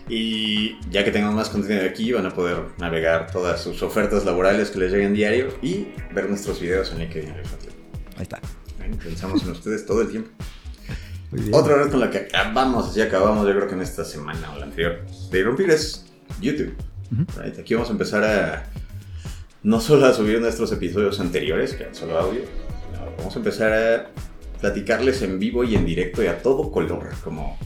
Y 0.07 0.79
ya 0.89 1.05
que 1.05 1.11
tengan 1.11 1.35
más 1.35 1.49
contenido 1.49 1.85
aquí, 1.85 2.11
van 2.11 2.25
a 2.25 2.33
poder 2.33 2.57
navegar 2.79 3.31
todas 3.31 3.61
sus 3.61 3.81
ofertas 3.83 4.25
laborales 4.25 4.71
que 4.71 4.79
les 4.79 4.91
lleguen 4.91 5.13
diario 5.13 5.49
y 5.61 5.89
ver 6.13 6.27
nuestros 6.29 6.59
videos 6.59 6.91
en 6.91 6.99
LinkedIn. 6.99 7.29
Ahí 7.29 8.23
está. 8.23 8.39
Pensamos 9.03 9.43
en 9.43 9.51
ustedes 9.51 9.85
todo 9.85 10.01
el 10.01 10.09
tiempo. 10.09 10.31
Otra 11.51 11.75
red 11.77 11.91
con 11.91 11.99
la 11.99 12.09
que 12.09 12.17
acabamos, 12.17 12.89
así 12.89 13.01
acabamos, 13.01 13.47
yo 13.47 13.53
creo 13.53 13.67
que 13.67 13.75
en 13.75 13.81
esta 13.81 14.03
semana 14.03 14.51
o 14.51 14.57
la 14.57 14.65
anterior, 14.65 15.05
de 15.29 15.39
irrumpir 15.39 15.69
es 15.69 16.07
YouTube. 16.41 16.73
Ujú. 17.11 17.25
Right, 17.39 17.59
Aquí 17.59 17.75
vamos 17.75 17.89
a 17.89 17.91
empezar 17.91 18.23
a 18.23 18.63
no 19.61 19.79
solo 19.79 20.07
a 20.07 20.13
subir 20.13 20.41
nuestros 20.41 20.71
episodios 20.71 21.19
anteriores, 21.19 21.73
que 21.73 21.83
eran 21.83 21.93
solo 21.93 22.17
audio, 22.17 22.41
no, 22.93 23.15
vamos 23.17 23.35
a 23.35 23.39
empezar 23.39 23.73
a 23.73 24.09
platicarles 24.59 25.21
en 25.21 25.37
vivo 25.37 25.63
y 25.63 25.75
en 25.75 25.85
directo 25.85 26.23
y 26.23 26.27
a 26.27 26.41
todo 26.41 26.71
color, 26.71 27.09
como 27.23 27.59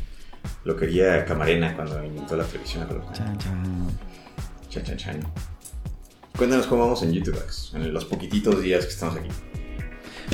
lo 0.64 0.76
quería 0.76 1.26
Camarena 1.26 1.76
cuando 1.76 2.04
inventó 2.04 2.36
la 2.36 2.44
televisión 2.44 2.84
a 2.84 2.88
color. 2.88 3.04
Chan, 3.14 3.38
chan. 3.38 3.88
Chan, 4.70 4.84
chan, 4.84 4.98
chan. 4.98 5.20
Cuéntanos 6.38 6.66
cómo 6.66 6.84
vamos 6.84 7.04
en 7.04 7.14
YouTube, 7.14 7.40
en 7.74 7.94
los 7.94 8.06
poquititos 8.06 8.62
días 8.62 8.86
que 8.86 8.92
estamos 8.92 9.18
aquí. 9.18 9.30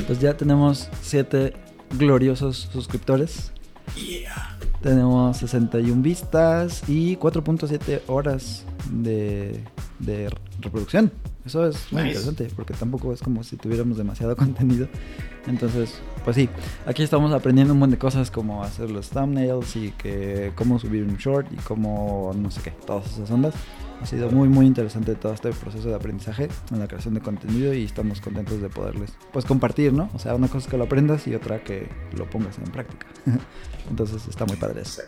Pues 0.08 0.20
ya 0.20 0.36
tenemos 0.38 0.88
7 1.02 1.54
gloriosos 1.98 2.70
suscriptores. 2.72 3.52
Yeah. 3.96 4.58
Tenemos 4.82 5.38
61 5.38 6.02
vistas 6.02 6.84
y 6.88 7.18
4.7 7.18 8.02
horas 8.08 8.65
de, 8.92 9.62
de 10.00 10.30
reproducción. 10.62 11.12
Eso 11.50 11.66
es 11.66 11.92
muy 11.92 12.04
Nice. 12.04 12.20
interesante 12.20 12.48
porque 12.56 12.76
tampoco 12.76 13.12
es 13.12 13.22
como 13.24 13.44
si 13.44 13.58
tuviéramos 13.58 13.98
demasiado 13.98 14.36
contenido. 14.38 14.88
Entonces, 15.48 16.00
pues 16.24 16.36
sí, 16.36 16.48
aquí 16.86 17.02
estamos 17.02 17.32
aprendiendo 17.34 17.74
un 17.74 17.80
montón 17.80 17.94
de 17.94 17.98
cosas 17.98 18.30
como 18.30 18.64
hacer 18.64 18.92
los 18.92 19.10
thumbnails 19.10 19.76
y 19.76 19.90
que 19.94 20.52
cómo 20.56 20.78
subir 20.78 21.04
un 21.04 21.18
short 21.18 21.52
y 21.52 21.56
cómo 21.56 22.32
no 22.38 22.52
sé 22.52 22.62
qué, 22.62 22.70
todas 22.86 23.12
esas 23.14 23.32
ondas. 23.32 23.56
Ha 24.00 24.06
sido 24.06 24.30
muy 24.30 24.48
muy 24.48 24.68
interesante 24.68 25.16
todo 25.16 25.34
este 25.34 25.52
proceso 25.52 25.90
de 25.90 25.96
aprendizaje 25.96 26.50
en 26.72 26.78
la 26.80 26.88
creación 26.88 27.16
de 27.16 27.22
contenido 27.22 27.74
y 27.74 27.84
estamos 27.84 28.22
contentos 28.22 28.62
de 28.62 28.70
poderles 28.70 29.12
pues 29.34 29.44
compartir, 29.44 29.92
¿no? 29.92 30.08
O 30.14 30.20
sea, 30.20 30.36
una 30.36 30.48
cosa 30.50 30.60
es 30.60 30.68
que 30.68 30.78
lo 30.78 30.84
aprendas 30.84 31.26
y 31.28 31.34
otra 31.34 31.64
que 31.64 31.90
lo 32.16 32.30
pongas 32.30 32.60
en 32.60 32.66
práctica. 32.66 33.08
Entonces 33.90 34.28
está 34.28 34.46
muy 34.46 34.56
padre 34.58 34.84
eso. 34.84 35.02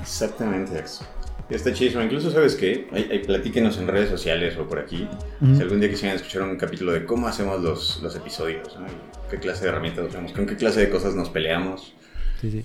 Exactamente 0.00 0.78
eso. 0.78 1.04
Está 1.50 1.72
chido. 1.72 2.02
Incluso, 2.02 2.30
¿sabes 2.30 2.54
qué? 2.54 2.88
Ahí, 2.92 3.08
ahí 3.10 3.18
platíquenos 3.20 3.78
en 3.78 3.88
redes 3.88 4.10
sociales 4.10 4.56
o 4.58 4.66
por 4.66 4.78
aquí. 4.78 5.08
Si 5.40 5.62
algún 5.62 5.80
día 5.80 5.88
quisieran 5.88 6.16
escuchar 6.16 6.42
un 6.42 6.56
capítulo 6.56 6.92
de 6.92 7.04
cómo 7.04 7.26
hacemos 7.26 7.62
los, 7.62 8.02
los 8.02 8.14
episodios, 8.16 8.78
¿no? 8.78 8.86
Qué 9.30 9.38
clase 9.38 9.64
de 9.64 9.70
herramientas 9.70 10.08
usamos, 10.08 10.32
con 10.32 10.46
qué 10.46 10.56
clase 10.56 10.80
de 10.80 10.90
cosas 10.90 11.14
nos 11.14 11.28
peleamos 11.30 11.94
Sí, 12.40 12.50
sí. 12.50 12.64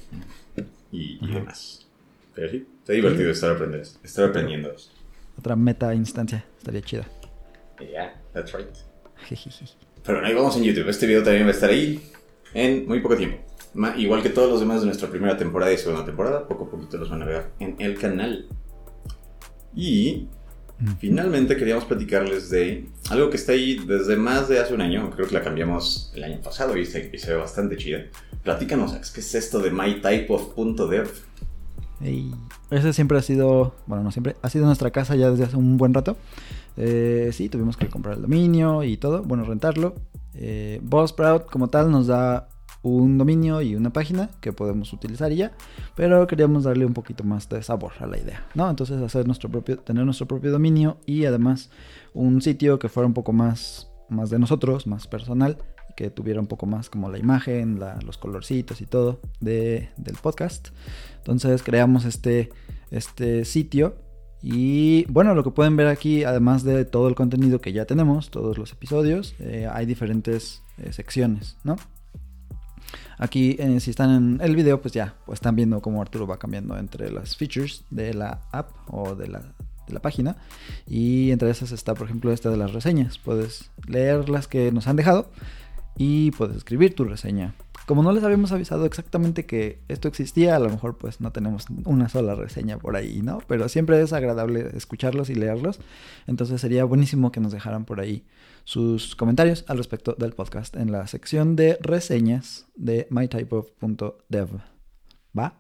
y, 0.92 1.34
demás. 1.34 1.86
Pero 2.36 2.50
sí, 2.50 2.68
está 2.80 2.94
divertido 2.94 3.32
estar, 3.32 3.52
aprender, 3.52 3.82
estar 4.04 4.26
aprendiendo. 4.26 4.74
Otra 5.38 5.56
meta 5.56 5.94
instancia. 5.94 6.44
Estaría 6.58 6.82
chida. 6.82 7.08
Yeah, 7.80 8.14
that's 8.34 8.54
right. 8.54 8.68
Pero 10.04 10.20
bueno, 10.20 10.28
ahí 10.28 10.34
vamos 10.34 10.56
en 10.58 10.64
YouTube. 10.64 10.90
Este 10.90 11.08
video 11.08 11.24
también 11.24 11.46
va 11.46 11.50
a 11.50 11.54
estar 11.54 11.70
ahí 11.70 12.02
en 12.54 12.88
muy 12.88 13.00
poco 13.00 13.16
tiempo. 13.18 13.38
Igual 13.98 14.22
que 14.22 14.30
todos 14.30 14.50
los 14.50 14.60
demás 14.60 14.82
de 14.82 14.88
nuestra 14.88 15.10
primera 15.10 15.36
temporada 15.38 15.72
y 15.74 15.78
segunda 15.78 16.06
temporada, 16.06 16.48
poco 16.48 16.66
a 16.66 16.70
poquito 16.70 16.98
los 16.98 17.10
van 17.10 17.24
a 17.24 17.26
ver 17.26 17.46
en 17.60 17.76
el 17.80 17.98
canal. 17.98 18.48
Y 19.76 20.28
finalmente 21.00 21.56
queríamos 21.56 21.86
platicarles 21.86 22.50
de 22.50 22.86
algo 23.10 23.30
que 23.30 23.38
está 23.38 23.54
ahí 23.54 23.80
desde 23.86 24.16
más 24.16 24.48
de 24.50 24.60
hace 24.60 24.74
un 24.74 24.82
año. 24.82 25.10
Creo 25.12 25.28
que 25.28 25.34
la 25.34 25.44
cambiamos 25.44 26.12
el 26.16 26.24
año 26.24 26.42
pasado 26.42 26.78
y, 26.78 26.86
se 26.86 27.10
ve 27.10 27.36
bastante 27.36 27.78
chida. 27.78 28.06
Platícanos, 28.44 28.94
¿qué 28.94 29.20
es 29.20 29.36
esto 29.36 29.60
de 29.60 29.72
mytypeof.dev? 29.72 31.10
Ey, 32.02 32.34
Ese 32.70 32.92
siempre 32.92 33.18
ha 33.18 33.22
sido, 33.22 33.76
bueno, 33.88 34.04
no 34.04 34.12
siempre, 34.12 34.36
ha 34.42 34.50
sido 34.50 34.66
nuestra 34.66 34.92
casa 34.92 35.16
ya 35.16 35.32
desde 35.32 35.46
hace 35.46 35.56
un 35.56 35.78
buen 35.78 35.94
rato. 35.94 36.18
Eh, 36.76 37.30
sí, 37.32 37.50
tuvimos 37.50 37.78
que 37.78 37.88
comprar 37.88 38.16
el 38.16 38.22
dominio 38.24 38.84
y 38.84 38.98
todo, 38.98 39.24
bueno, 39.24 39.46
rentarlo. 39.46 39.96
Eh, 40.36 40.80
Buzzsprout 40.84 41.46
como 41.46 41.70
tal 41.70 41.92
nos 41.92 42.08
da 42.08 42.50
un 42.84 43.18
dominio 43.18 43.62
y 43.62 43.76
una 43.76 43.92
página 43.92 44.30
que 44.42 44.54
podemos 44.54 44.94
utilizar 44.94 45.32
y 45.32 45.38
ya, 45.38 45.54
pero 45.96 46.28
queríamos 46.28 46.66
darle 46.66 46.86
un 46.86 46.94
poquito 46.94 47.24
más 47.24 47.50
de 47.50 47.64
sabor 47.64 47.94
a 48.00 48.06
la 48.06 48.20
idea, 48.20 48.46
¿no? 48.54 48.70
Entonces 48.70 49.02
hacer 49.02 49.26
nuestro 49.26 49.50
propio, 49.50 49.80
tener 49.80 50.06
nuestro 50.06 50.28
propio 50.28 50.52
dominio 50.52 50.98
y 51.06 51.26
además 51.26 51.72
un 52.14 52.42
sitio 52.42 52.80
que 52.80 52.90
fuera 52.90 53.08
un 53.08 53.14
poco 53.14 53.32
más, 53.34 53.90
más 54.10 54.30
de 54.30 54.38
nosotros, 54.38 54.86
más 54.86 55.08
personal, 55.08 55.58
que 55.96 56.10
tuviera 56.10 56.40
un 56.40 56.48
poco 56.48 56.66
más 56.66 56.90
como 56.90 57.10
la 57.10 57.18
imagen, 57.18 57.80
los 58.06 58.18
colorcitos 58.18 58.82
y 58.82 58.86
todo 58.86 59.20
de, 59.40 59.90
del 59.98 60.16
podcast. 60.16 60.70
Entonces 61.18 61.64
creamos 61.64 62.06
este, 62.06 62.50
este 62.92 63.46
sitio 63.46 63.96
y 64.42 65.06
bueno, 65.06 65.36
lo 65.36 65.44
que 65.46 65.52
pueden 65.52 65.78
ver 65.78 65.88
aquí, 65.88 66.26
además 66.26 66.64
de 66.64 66.84
todo 66.84 67.08
el 67.08 67.16
contenido 67.16 67.62
que 67.62 67.72
ya 67.72 67.86
tenemos, 67.86 68.30
todos 68.30 68.58
los 68.58 68.74
episodios, 68.74 69.36
eh, 69.40 69.70
hay 69.72 69.86
diferentes 69.86 70.64
eh, 70.78 70.92
secciones, 70.92 71.56
¿no? 71.64 71.78
Aquí, 73.18 73.56
eh, 73.60 73.80
si 73.80 73.92
están 73.92 74.10
en 74.12 74.42
el 74.42 74.56
video, 74.56 74.82
pues 74.82 74.94
ya, 74.94 75.16
pues 75.26 75.38
están 75.38 75.56
viendo 75.56 75.82
cómo 75.82 76.02
Arturo 76.02 76.28
va 76.28 76.38
cambiando 76.38 76.78
entre 76.78 77.12
las 77.12 77.36
features 77.36 77.84
de 77.90 78.14
la 78.14 78.42
app 78.52 78.72
o 78.90 79.16
de 79.16 79.28
la, 79.28 79.40
de 79.88 79.94
la 79.94 80.02
página. 80.02 80.38
Y 80.88 81.32
entre 81.32 81.50
esas 81.50 81.72
está, 81.72 81.94
por 81.94 82.08
ejemplo, 82.08 82.32
esta 82.32 82.50
de 82.50 82.58
las 82.58 82.74
reseñas. 82.74 83.18
Puedes 83.18 83.72
leer 83.88 84.30
las 84.30 84.48
que 84.48 84.72
nos 84.72 84.88
han 84.88 84.96
dejado 84.96 85.30
y 85.98 86.32
puedes 86.32 86.58
escribir 86.58 86.96
tu 86.96 87.04
reseña. 87.06 87.56
Como 87.86 88.02
no 88.02 88.14
les 88.14 88.24
habíamos 88.24 88.54
avisado 88.54 88.86
exactamente 88.86 89.46
que 89.46 89.82
esto 89.90 90.08
existía, 90.08 90.56
a 90.56 90.60
lo 90.60 90.70
mejor 90.70 90.98
pues 90.98 91.20
no 91.20 91.32
tenemos 91.34 91.66
una 91.84 92.08
sola 92.08 92.34
reseña 92.34 92.78
por 92.78 92.96
ahí, 92.96 93.22
¿no? 93.22 93.40
Pero 93.48 93.68
siempre 93.68 94.02
es 94.02 94.14
agradable 94.14 94.70
escucharlos 94.74 95.30
y 95.30 95.36
leerlos. 95.36 95.82
Entonces 96.26 96.62
sería 96.62 96.86
buenísimo 96.86 97.32
que 97.34 97.42
nos 97.42 97.52
dejaran 97.52 97.84
por 97.84 98.00
ahí 98.00 98.26
sus 98.64 99.18
comentarios 99.18 99.66
al 99.68 99.78
respecto 99.78 100.16
del 100.18 100.32
podcast 100.32 100.78
en 100.78 100.94
la 100.94 101.06
sección 101.08 101.58
de 101.58 101.78
reseñas 101.82 102.68
de 102.76 103.06
mytypeof.dev. 103.10 104.50
¿Va? 105.38 105.60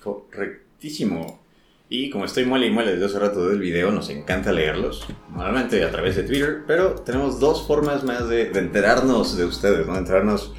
Correctísimo. 0.00 1.47
Y 1.90 2.10
como 2.10 2.26
estoy 2.26 2.44
muele 2.44 2.66
y 2.66 2.70
muele 2.70 2.92
desde 2.92 3.06
hace 3.06 3.18
rato 3.18 3.48
del 3.48 3.60
video, 3.60 3.90
nos 3.90 4.10
encanta 4.10 4.52
leerlos. 4.52 5.06
Normalmente 5.30 5.82
a 5.84 5.90
través 5.90 6.16
de 6.16 6.24
Twitter, 6.24 6.64
pero 6.66 6.96
tenemos 6.96 7.40
dos 7.40 7.66
formas 7.66 8.04
más 8.04 8.28
de, 8.28 8.50
de 8.50 8.58
enterarnos 8.58 9.38
de 9.38 9.46
ustedes, 9.46 9.86
¿no? 9.86 9.94
De 9.94 10.00
enterarnos 10.00 10.52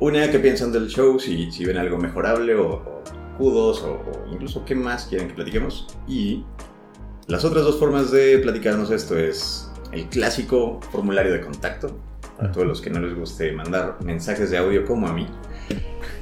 una 0.00 0.30
que 0.30 0.38
piensan 0.38 0.72
del 0.72 0.88
show, 0.88 1.18
si, 1.18 1.50
si 1.50 1.64
ven 1.64 1.78
algo 1.78 1.96
mejorable 1.96 2.54
o, 2.56 3.02
o, 3.38 3.44
o 3.48 4.26
incluso 4.30 4.66
qué 4.66 4.74
más 4.74 5.06
quieren 5.06 5.28
que 5.28 5.34
platiquemos. 5.34 5.86
Y 6.06 6.44
las 7.26 7.46
otras 7.46 7.64
dos 7.64 7.78
formas 7.78 8.10
de 8.10 8.38
platicarnos 8.38 8.90
esto 8.90 9.18
es 9.18 9.70
el 9.92 10.06
clásico 10.10 10.80
formulario 10.92 11.32
de 11.32 11.40
contacto, 11.40 11.98
para 12.36 12.52
todos 12.52 12.66
los 12.66 12.82
que 12.82 12.90
no 12.90 13.00
les 13.00 13.16
guste 13.16 13.50
mandar 13.52 13.96
mensajes 14.04 14.50
de 14.50 14.58
audio 14.58 14.84
como 14.84 15.08
a 15.08 15.14
mí. 15.14 15.26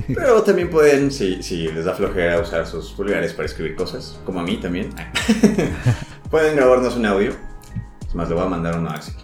Pero 0.06 0.42
también 0.42 0.70
pueden, 0.70 1.10
si, 1.10 1.42
si 1.42 1.68
les 1.68 1.84
da 1.84 1.94
flojera 1.94 2.40
usar 2.40 2.66
sus 2.66 2.92
pulgares 2.92 3.32
para 3.32 3.46
escribir 3.46 3.74
cosas, 3.76 4.18
como 4.24 4.40
a 4.40 4.42
mí 4.42 4.56
también, 4.58 4.90
pueden 6.30 6.56
grabarnos 6.56 6.96
un 6.96 7.06
audio. 7.06 7.32
Es 8.06 8.14
más, 8.14 8.28
le 8.28 8.34
voy 8.34 8.44
a 8.44 8.48
mandar 8.48 8.78
uno 8.78 8.90
a 8.90 8.94
Axel. 8.94 9.14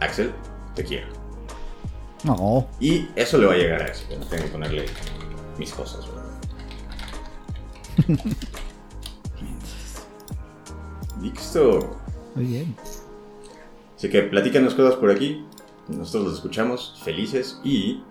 Axel, 0.00 0.32
te 0.74 0.84
quiero. 0.84 1.08
No. 2.24 2.68
Y 2.80 3.08
eso 3.16 3.38
le 3.38 3.46
va 3.46 3.54
a 3.54 3.56
llegar 3.56 3.82
a 3.82 3.86
Axel. 3.86 4.18
No 4.18 4.26
tengo 4.26 4.44
que 4.44 4.50
ponerle 4.50 4.86
mis 5.58 5.72
cosas. 5.72 6.06
Listo. 11.20 11.96
Muy 12.34 12.44
bien. 12.44 12.76
Así 13.96 14.08
que 14.08 14.22
platícanos 14.22 14.74
cosas 14.74 14.94
por 14.96 15.10
aquí. 15.10 15.44
Nosotros 15.88 16.24
los 16.24 16.34
escuchamos 16.34 17.00
felices 17.02 17.60
y 17.64 18.02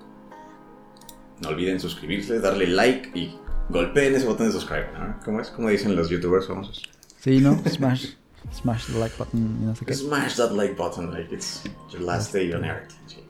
no 1.42 1.50
olviden 1.50 1.80
suscribirse, 1.80 2.40
darle 2.40 2.68
like 2.68 3.12
y 3.14 3.36
golpeen 3.70 4.16
ese 4.16 4.26
botón 4.26 4.48
de 4.48 4.54
subscribe. 4.54 4.88
¿no? 4.98 5.20
¿Cómo 5.24 5.42
es? 5.42 5.50
¿Cómo 5.50 5.70
dicen 5.70 5.96
los 5.96 6.10
youtubers 6.10 6.48
famosos? 6.48 6.84
Sí, 7.20 7.40
¿no? 7.40 7.62
Smash. 7.68 8.14
Smash 8.54 8.86
the 8.86 9.00
like 9.00 9.16
button 9.18 9.58
y 9.62 9.66
no 9.66 9.76
sé 9.76 9.86
qué. 9.86 9.94
Smash 9.94 10.36
that 10.38 10.52
like 10.52 10.76
button 10.76 11.12
like 11.12 11.34
it's 11.34 11.64
your 11.92 12.02
last 12.02 12.34
day 12.34 12.52
on 12.54 12.64
earth. 12.64 12.92
Sí. 13.08 13.24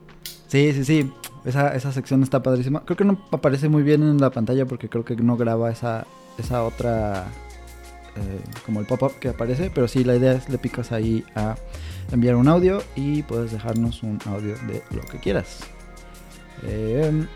Sí, 0.46 0.72
sí, 0.72 0.84
sí. 0.84 1.12
Esa, 1.44 1.74
esa 1.74 1.92
sección 1.92 2.22
está 2.22 2.42
padrísima. 2.42 2.84
Creo 2.84 2.96
que 2.96 3.04
no 3.04 3.18
aparece 3.32 3.68
muy 3.68 3.82
bien 3.82 4.02
en 4.02 4.18
la 4.18 4.30
pantalla 4.30 4.64
porque 4.66 4.88
creo 4.88 5.04
que 5.04 5.16
no 5.16 5.36
graba 5.36 5.70
esa, 5.70 6.06
esa 6.38 6.64
otra... 6.64 7.26
eh, 8.16 8.40
como 8.64 8.80
el 8.80 8.86
pop-up 8.86 9.18
que 9.18 9.28
aparece. 9.28 9.70
Pero 9.74 9.88
sí, 9.88 10.04
la 10.04 10.16
idea 10.16 10.32
es 10.32 10.48
le 10.48 10.58
picas 10.58 10.92
ahí 10.92 11.24
a 11.34 11.56
enviar 12.12 12.36
un 12.36 12.48
audio 12.48 12.82
y 12.96 13.22
puedes 13.22 13.52
dejarnos 13.52 14.02
un 14.02 14.18
audio 14.26 14.54
de 14.66 14.82
lo 14.94 15.02
que 15.02 15.18
quieras. 15.18 15.60
Eh, 16.64 17.26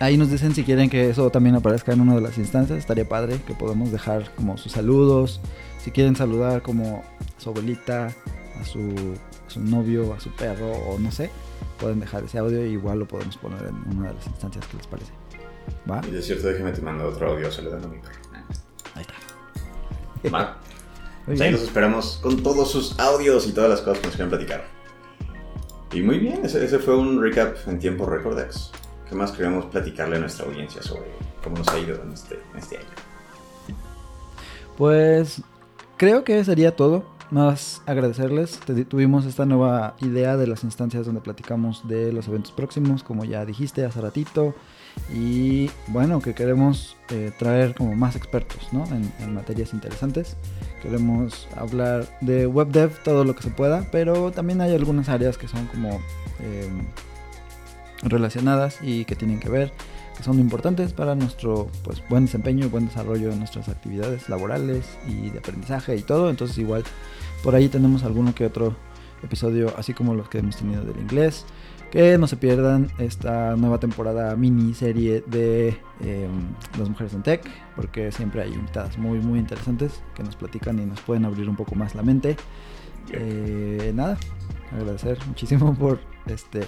ahí 0.00 0.16
nos 0.16 0.30
dicen 0.30 0.54
si 0.54 0.64
quieren 0.64 0.90
que 0.90 1.10
eso 1.10 1.30
también 1.30 1.54
aparezca 1.56 1.92
en 1.92 2.00
una 2.00 2.14
de 2.14 2.20
las 2.20 2.38
instancias. 2.38 2.78
Estaría 2.78 3.08
padre 3.08 3.40
que 3.46 3.54
podamos 3.54 3.92
dejar 3.92 4.34
como 4.34 4.56
sus 4.56 4.72
saludos. 4.72 5.40
Si 5.78 5.90
quieren 5.90 6.16
saludar 6.16 6.62
como 6.62 7.04
a 7.20 7.40
su 7.40 7.50
abuelita, 7.50 8.14
a 8.60 8.64
su, 8.64 8.80
a 9.46 9.50
su 9.50 9.60
novio, 9.60 10.14
a 10.14 10.20
su 10.20 10.30
perro 10.30 10.72
o 10.72 10.98
no 10.98 11.10
sé, 11.10 11.30
pueden 11.78 12.00
dejar 12.00 12.24
ese 12.24 12.38
audio 12.38 12.64
y 12.64 12.70
igual 12.70 13.00
lo 13.00 13.08
podemos 13.08 13.36
poner 13.36 13.62
en 13.66 13.98
una 13.98 14.08
de 14.08 14.14
las 14.14 14.26
instancias 14.26 14.66
que 14.66 14.76
les 14.76 14.86
parece. 14.86 15.12
¿Va? 15.90 16.00
Y 16.06 16.10
de 16.10 16.22
cierto, 16.22 16.48
déjame 16.48 16.72
te 16.72 16.82
mando 16.82 17.06
otro 17.08 17.32
audio 17.32 17.50
saludando 17.50 17.88
a 17.88 17.90
mi 17.90 17.98
perro. 17.98 18.18
Ahí 18.94 19.02
está. 19.02 20.30
Va. 20.30 20.58
Muy 21.26 21.36
Pues 21.36 21.40
ahí 21.40 21.52
los 21.52 21.62
esperamos 21.62 22.18
con 22.22 22.42
todos 22.42 22.70
sus 22.70 22.98
audios 22.98 23.46
y 23.46 23.52
todas 23.52 23.70
las 23.70 23.80
cosas 23.80 24.00
que 24.00 24.06
nos 24.08 24.14
quieran 24.14 24.28
platicar. 24.28 24.64
Y 25.94 26.02
muy 26.02 26.18
bien, 26.18 26.44
ese, 26.44 26.62
ese 26.62 26.78
fue 26.78 26.98
un 26.98 27.22
recap 27.22 27.56
en 27.66 27.78
tiempo 27.78 28.04
Recordex. 28.04 28.72
¿Qué 29.14 29.18
más 29.18 29.30
queremos 29.30 29.66
platicarle 29.66 30.16
a 30.16 30.18
nuestra 30.18 30.44
audiencia 30.44 30.82
sobre 30.82 31.04
cómo 31.44 31.58
nos 31.58 31.68
ha 31.68 31.78
ido 31.78 32.02
en 32.02 32.10
este, 32.10 32.34
en 32.34 32.58
este 32.58 32.78
año? 32.78 32.86
Pues 34.76 35.40
creo 35.96 36.24
que 36.24 36.42
sería 36.42 36.74
todo. 36.74 37.04
Más 37.30 37.80
agradecerles. 37.86 38.58
Tuvimos 38.88 39.24
esta 39.24 39.46
nueva 39.46 39.94
idea 40.00 40.36
de 40.36 40.48
las 40.48 40.64
instancias 40.64 41.06
donde 41.06 41.20
platicamos 41.20 41.86
de 41.86 42.12
los 42.12 42.26
eventos 42.26 42.50
próximos, 42.50 43.04
como 43.04 43.24
ya 43.24 43.44
dijiste 43.44 43.84
hace 43.84 44.00
ratito. 44.00 44.52
Y 45.14 45.70
bueno, 45.86 46.20
que 46.20 46.34
queremos 46.34 46.96
eh, 47.10 47.30
traer 47.38 47.76
como 47.76 47.94
más 47.94 48.16
expertos 48.16 48.66
¿no? 48.72 48.84
en, 48.86 49.12
en 49.20 49.32
materias 49.32 49.74
interesantes. 49.74 50.36
Queremos 50.82 51.46
hablar 51.56 52.04
de 52.20 52.48
web 52.48 52.66
dev 52.66 53.00
todo 53.04 53.22
lo 53.22 53.36
que 53.36 53.44
se 53.44 53.50
pueda, 53.50 53.86
pero 53.92 54.32
también 54.32 54.60
hay 54.60 54.74
algunas 54.74 55.08
áreas 55.08 55.38
que 55.38 55.46
son 55.46 55.66
como 55.66 56.00
eh, 56.40 56.68
relacionadas 58.04 58.78
y 58.82 59.04
que 59.04 59.16
tienen 59.16 59.40
que 59.40 59.48
ver 59.48 59.72
que 60.16 60.22
son 60.22 60.38
importantes 60.38 60.92
para 60.92 61.14
nuestro 61.14 61.68
pues, 61.82 62.02
buen 62.08 62.26
desempeño 62.26 62.68
buen 62.68 62.86
desarrollo 62.86 63.32
en 63.32 63.38
nuestras 63.38 63.68
actividades 63.68 64.28
laborales 64.28 64.84
y 65.08 65.30
de 65.30 65.38
aprendizaje 65.38 65.96
y 65.96 66.02
todo. 66.02 66.30
Entonces 66.30 66.56
igual 66.58 66.84
por 67.42 67.54
ahí 67.54 67.68
tenemos 67.68 68.04
alguno 68.04 68.34
que 68.34 68.46
otro 68.46 68.76
episodio, 69.22 69.72
así 69.76 69.94
como 69.94 70.14
los 70.14 70.28
que 70.28 70.38
hemos 70.38 70.56
tenido 70.56 70.84
del 70.84 70.98
inglés. 70.98 71.44
Que 71.90 72.18
no 72.18 72.26
se 72.26 72.36
pierdan 72.36 72.90
esta 72.98 73.54
nueva 73.54 73.78
temporada 73.78 74.34
miniserie 74.34 75.22
de 75.28 75.78
eh, 76.00 76.28
Las 76.76 76.88
Mujeres 76.88 77.14
en 77.14 77.22
Tech, 77.22 77.42
porque 77.76 78.10
siempre 78.10 78.42
hay 78.42 78.52
invitadas 78.52 78.98
muy, 78.98 79.20
muy 79.20 79.38
interesantes 79.38 80.02
que 80.16 80.24
nos 80.24 80.34
platican 80.34 80.80
y 80.80 80.86
nos 80.86 81.00
pueden 81.02 81.24
abrir 81.24 81.48
un 81.48 81.54
poco 81.54 81.76
más 81.76 81.94
la 81.94 82.02
mente. 82.02 82.36
Eh, 83.12 83.92
nada, 83.94 84.18
agradecer 84.72 85.18
muchísimo 85.28 85.72
por 85.74 86.00
este 86.26 86.66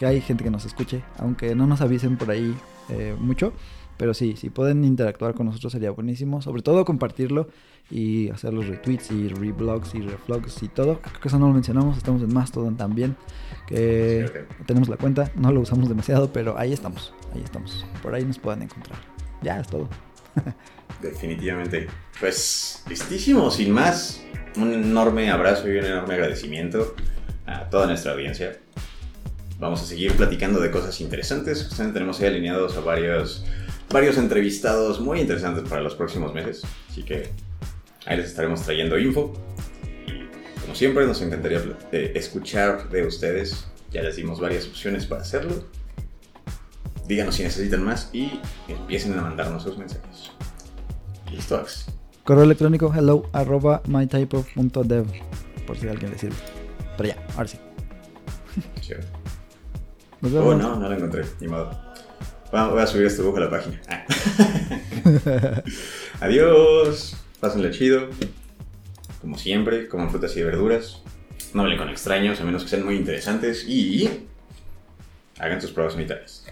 que 0.00 0.06
hay 0.06 0.22
gente 0.22 0.42
que 0.42 0.50
nos 0.50 0.64
escuche, 0.64 1.02
aunque 1.18 1.54
no 1.54 1.66
nos 1.66 1.82
avisen 1.82 2.16
por 2.16 2.30
ahí 2.30 2.56
eh, 2.88 3.14
mucho. 3.18 3.52
Pero 3.98 4.14
sí, 4.14 4.34
si 4.34 4.48
pueden 4.48 4.82
interactuar 4.82 5.34
con 5.34 5.44
nosotros 5.44 5.74
sería 5.74 5.90
buenísimo. 5.90 6.40
Sobre 6.40 6.62
todo 6.62 6.86
compartirlo 6.86 7.48
y 7.90 8.30
hacer 8.30 8.54
los 8.54 8.66
retweets 8.66 9.10
y 9.10 9.28
reblogs 9.28 9.94
y 9.94 10.00
reflogs 10.00 10.62
y 10.62 10.68
todo. 10.68 11.02
Creo 11.02 11.20
que 11.20 11.28
eso 11.28 11.38
no 11.38 11.48
lo 11.48 11.52
mencionamos. 11.52 11.98
Estamos 11.98 12.22
en 12.22 12.32
Mastodon 12.32 12.78
también. 12.78 13.14
Que 13.66 14.24
Sí, 14.26 14.64
tenemos 14.64 14.88
la 14.88 14.96
cuenta. 14.96 15.30
No 15.34 15.52
lo 15.52 15.60
usamos 15.60 15.86
demasiado, 15.86 16.32
pero 16.32 16.56
ahí 16.56 16.72
estamos. 16.72 17.12
Ahí 17.34 17.42
estamos. 17.44 17.84
Por 18.02 18.14
ahí 18.14 18.24
nos 18.24 18.38
pueden 18.38 18.62
encontrar. 18.62 18.98
Ya 19.42 19.60
es 19.60 19.68
todo. 19.68 19.86
Definitivamente. 21.02 21.88
Pues 22.18 22.84
listísimo, 22.88 23.50
sin 23.50 23.70
más. 23.70 24.24
Un 24.56 24.72
enorme 24.72 25.30
abrazo 25.30 25.68
y 25.68 25.76
un 25.76 25.84
enorme 25.84 26.14
agradecimiento 26.14 26.94
a 27.44 27.68
toda 27.68 27.86
nuestra 27.86 28.12
audiencia. 28.12 28.58
Vamos 29.60 29.82
a 29.82 29.84
seguir 29.84 30.14
platicando 30.14 30.58
de 30.58 30.70
cosas 30.70 30.98
interesantes. 31.02 31.64
Justamente 31.64 31.94
tenemos 31.94 32.18
ahí 32.20 32.28
alineados 32.28 32.78
a 32.78 32.80
varios, 32.80 33.44
varios 33.90 34.16
entrevistados 34.16 35.00
muy 35.00 35.20
interesantes 35.20 35.68
para 35.68 35.82
los 35.82 35.94
próximos 35.94 36.32
meses. 36.32 36.62
Así 36.88 37.02
que 37.02 37.28
ahí 38.06 38.16
les 38.16 38.30
estaremos 38.30 38.62
trayendo 38.62 38.98
info. 38.98 39.34
Y 40.06 40.62
como 40.62 40.74
siempre, 40.74 41.06
nos 41.06 41.20
encantaría 41.20 41.62
escuchar 41.92 42.88
de 42.88 43.06
ustedes. 43.06 43.66
Ya 43.90 44.02
les 44.02 44.16
dimos 44.16 44.40
varias 44.40 44.66
opciones 44.66 45.04
para 45.04 45.20
hacerlo. 45.20 45.62
Díganos 47.06 47.34
si 47.34 47.42
necesitan 47.42 47.84
más 47.84 48.08
y 48.14 48.40
empiecen 48.66 49.18
a 49.18 49.22
mandarnos 49.22 49.62
sus 49.62 49.76
mensajes. 49.76 50.30
Listo, 51.30 51.56
Ax. 51.56 51.84
Correo 52.24 52.44
electrónico 52.44 52.94
hello 52.96 53.28
arroba. 53.32 53.82
Por 53.82 55.76
si 55.76 55.86
a 55.86 55.90
alguien 55.90 56.12
le 56.12 56.18
sirve. 56.18 56.36
Pero 56.96 57.08
ya, 57.10 57.26
ahora 57.36 57.48
sí. 57.48 57.58
Chévere. 58.80 59.19
Nos 60.20 60.32
Oh, 60.34 60.54
no, 60.54 60.76
no 60.76 60.88
lo 60.88 60.94
encontré, 60.94 61.24
ni 61.40 61.48
modo. 61.48 61.70
Voy 62.52 62.80
a 62.80 62.86
subir 62.86 63.06
este 63.06 63.22
dibujo 63.22 63.38
a 63.38 63.40
la 63.40 63.50
página. 63.50 63.80
Ah. 63.88 64.04
Adiós. 66.20 67.16
Pásenle 67.38 67.70
chido. 67.70 68.08
Como 69.20 69.38
siempre, 69.38 69.88
coman 69.88 70.10
frutas 70.10 70.36
y 70.36 70.42
verduras. 70.42 71.02
No 71.54 71.62
hablen 71.62 71.78
con 71.78 71.88
extraños, 71.88 72.40
a 72.40 72.44
menos 72.44 72.64
que 72.64 72.68
sean 72.68 72.84
muy 72.84 72.96
interesantes. 72.96 73.64
Y 73.66 74.26
hagan 75.38 75.60
sus 75.60 75.70
pruebas 75.70 75.94
unitarias. 75.94 76.44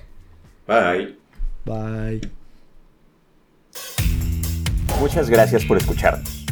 Bye. 0.67 1.17
Bye. 1.65 2.21
Muchas 5.01 5.29
gracias 5.29 5.65
por 5.65 5.77
escucharnos. 5.77 6.47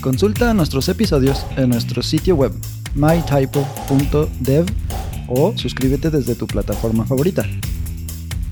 Consulta 0.00 0.52
nuestros 0.54 0.88
episodios 0.88 1.46
en 1.56 1.68
nuestro 1.68 2.02
sitio 2.02 2.34
web 2.34 2.52
mytypo.dev 2.94 4.66
o 5.32 5.56
suscríbete 5.56 6.10
desde 6.10 6.34
tu 6.34 6.46
plataforma 6.46 7.04
favorita. 7.04 7.46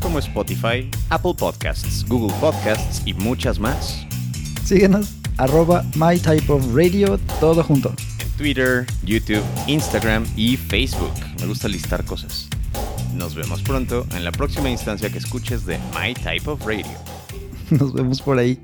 como 0.00 0.18
Spotify, 0.18 0.88
Apple 1.10 1.34
Podcasts, 1.38 2.06
Google 2.08 2.34
Podcasts 2.40 3.02
y 3.04 3.12
muchas 3.12 3.58
más. 3.58 4.06
Síguenos 4.64 5.20
arroba 5.36 5.84
mytypeofradio 5.94 7.18
todo 7.38 7.62
junto. 7.62 7.94
En 8.18 8.28
Twitter, 8.36 8.86
YouTube, 9.02 9.42
Instagram 9.66 10.26
y 10.36 10.56
Facebook. 10.56 11.12
Me 11.40 11.46
gusta 11.46 11.68
listar 11.68 12.04
cosas. 12.04 12.48
Nos 13.14 13.34
vemos 13.34 13.62
pronto 13.62 14.06
en 14.14 14.24
la 14.24 14.32
próxima 14.32 14.70
instancia 14.70 15.10
que 15.10 15.18
escuches 15.18 15.66
de 15.66 15.78
My 15.94 16.14
Type 16.14 16.48
of 16.48 16.64
Radio. 16.66 16.86
Nos 17.70 17.92
vemos 17.92 18.22
por 18.22 18.38
ahí. 18.38 18.58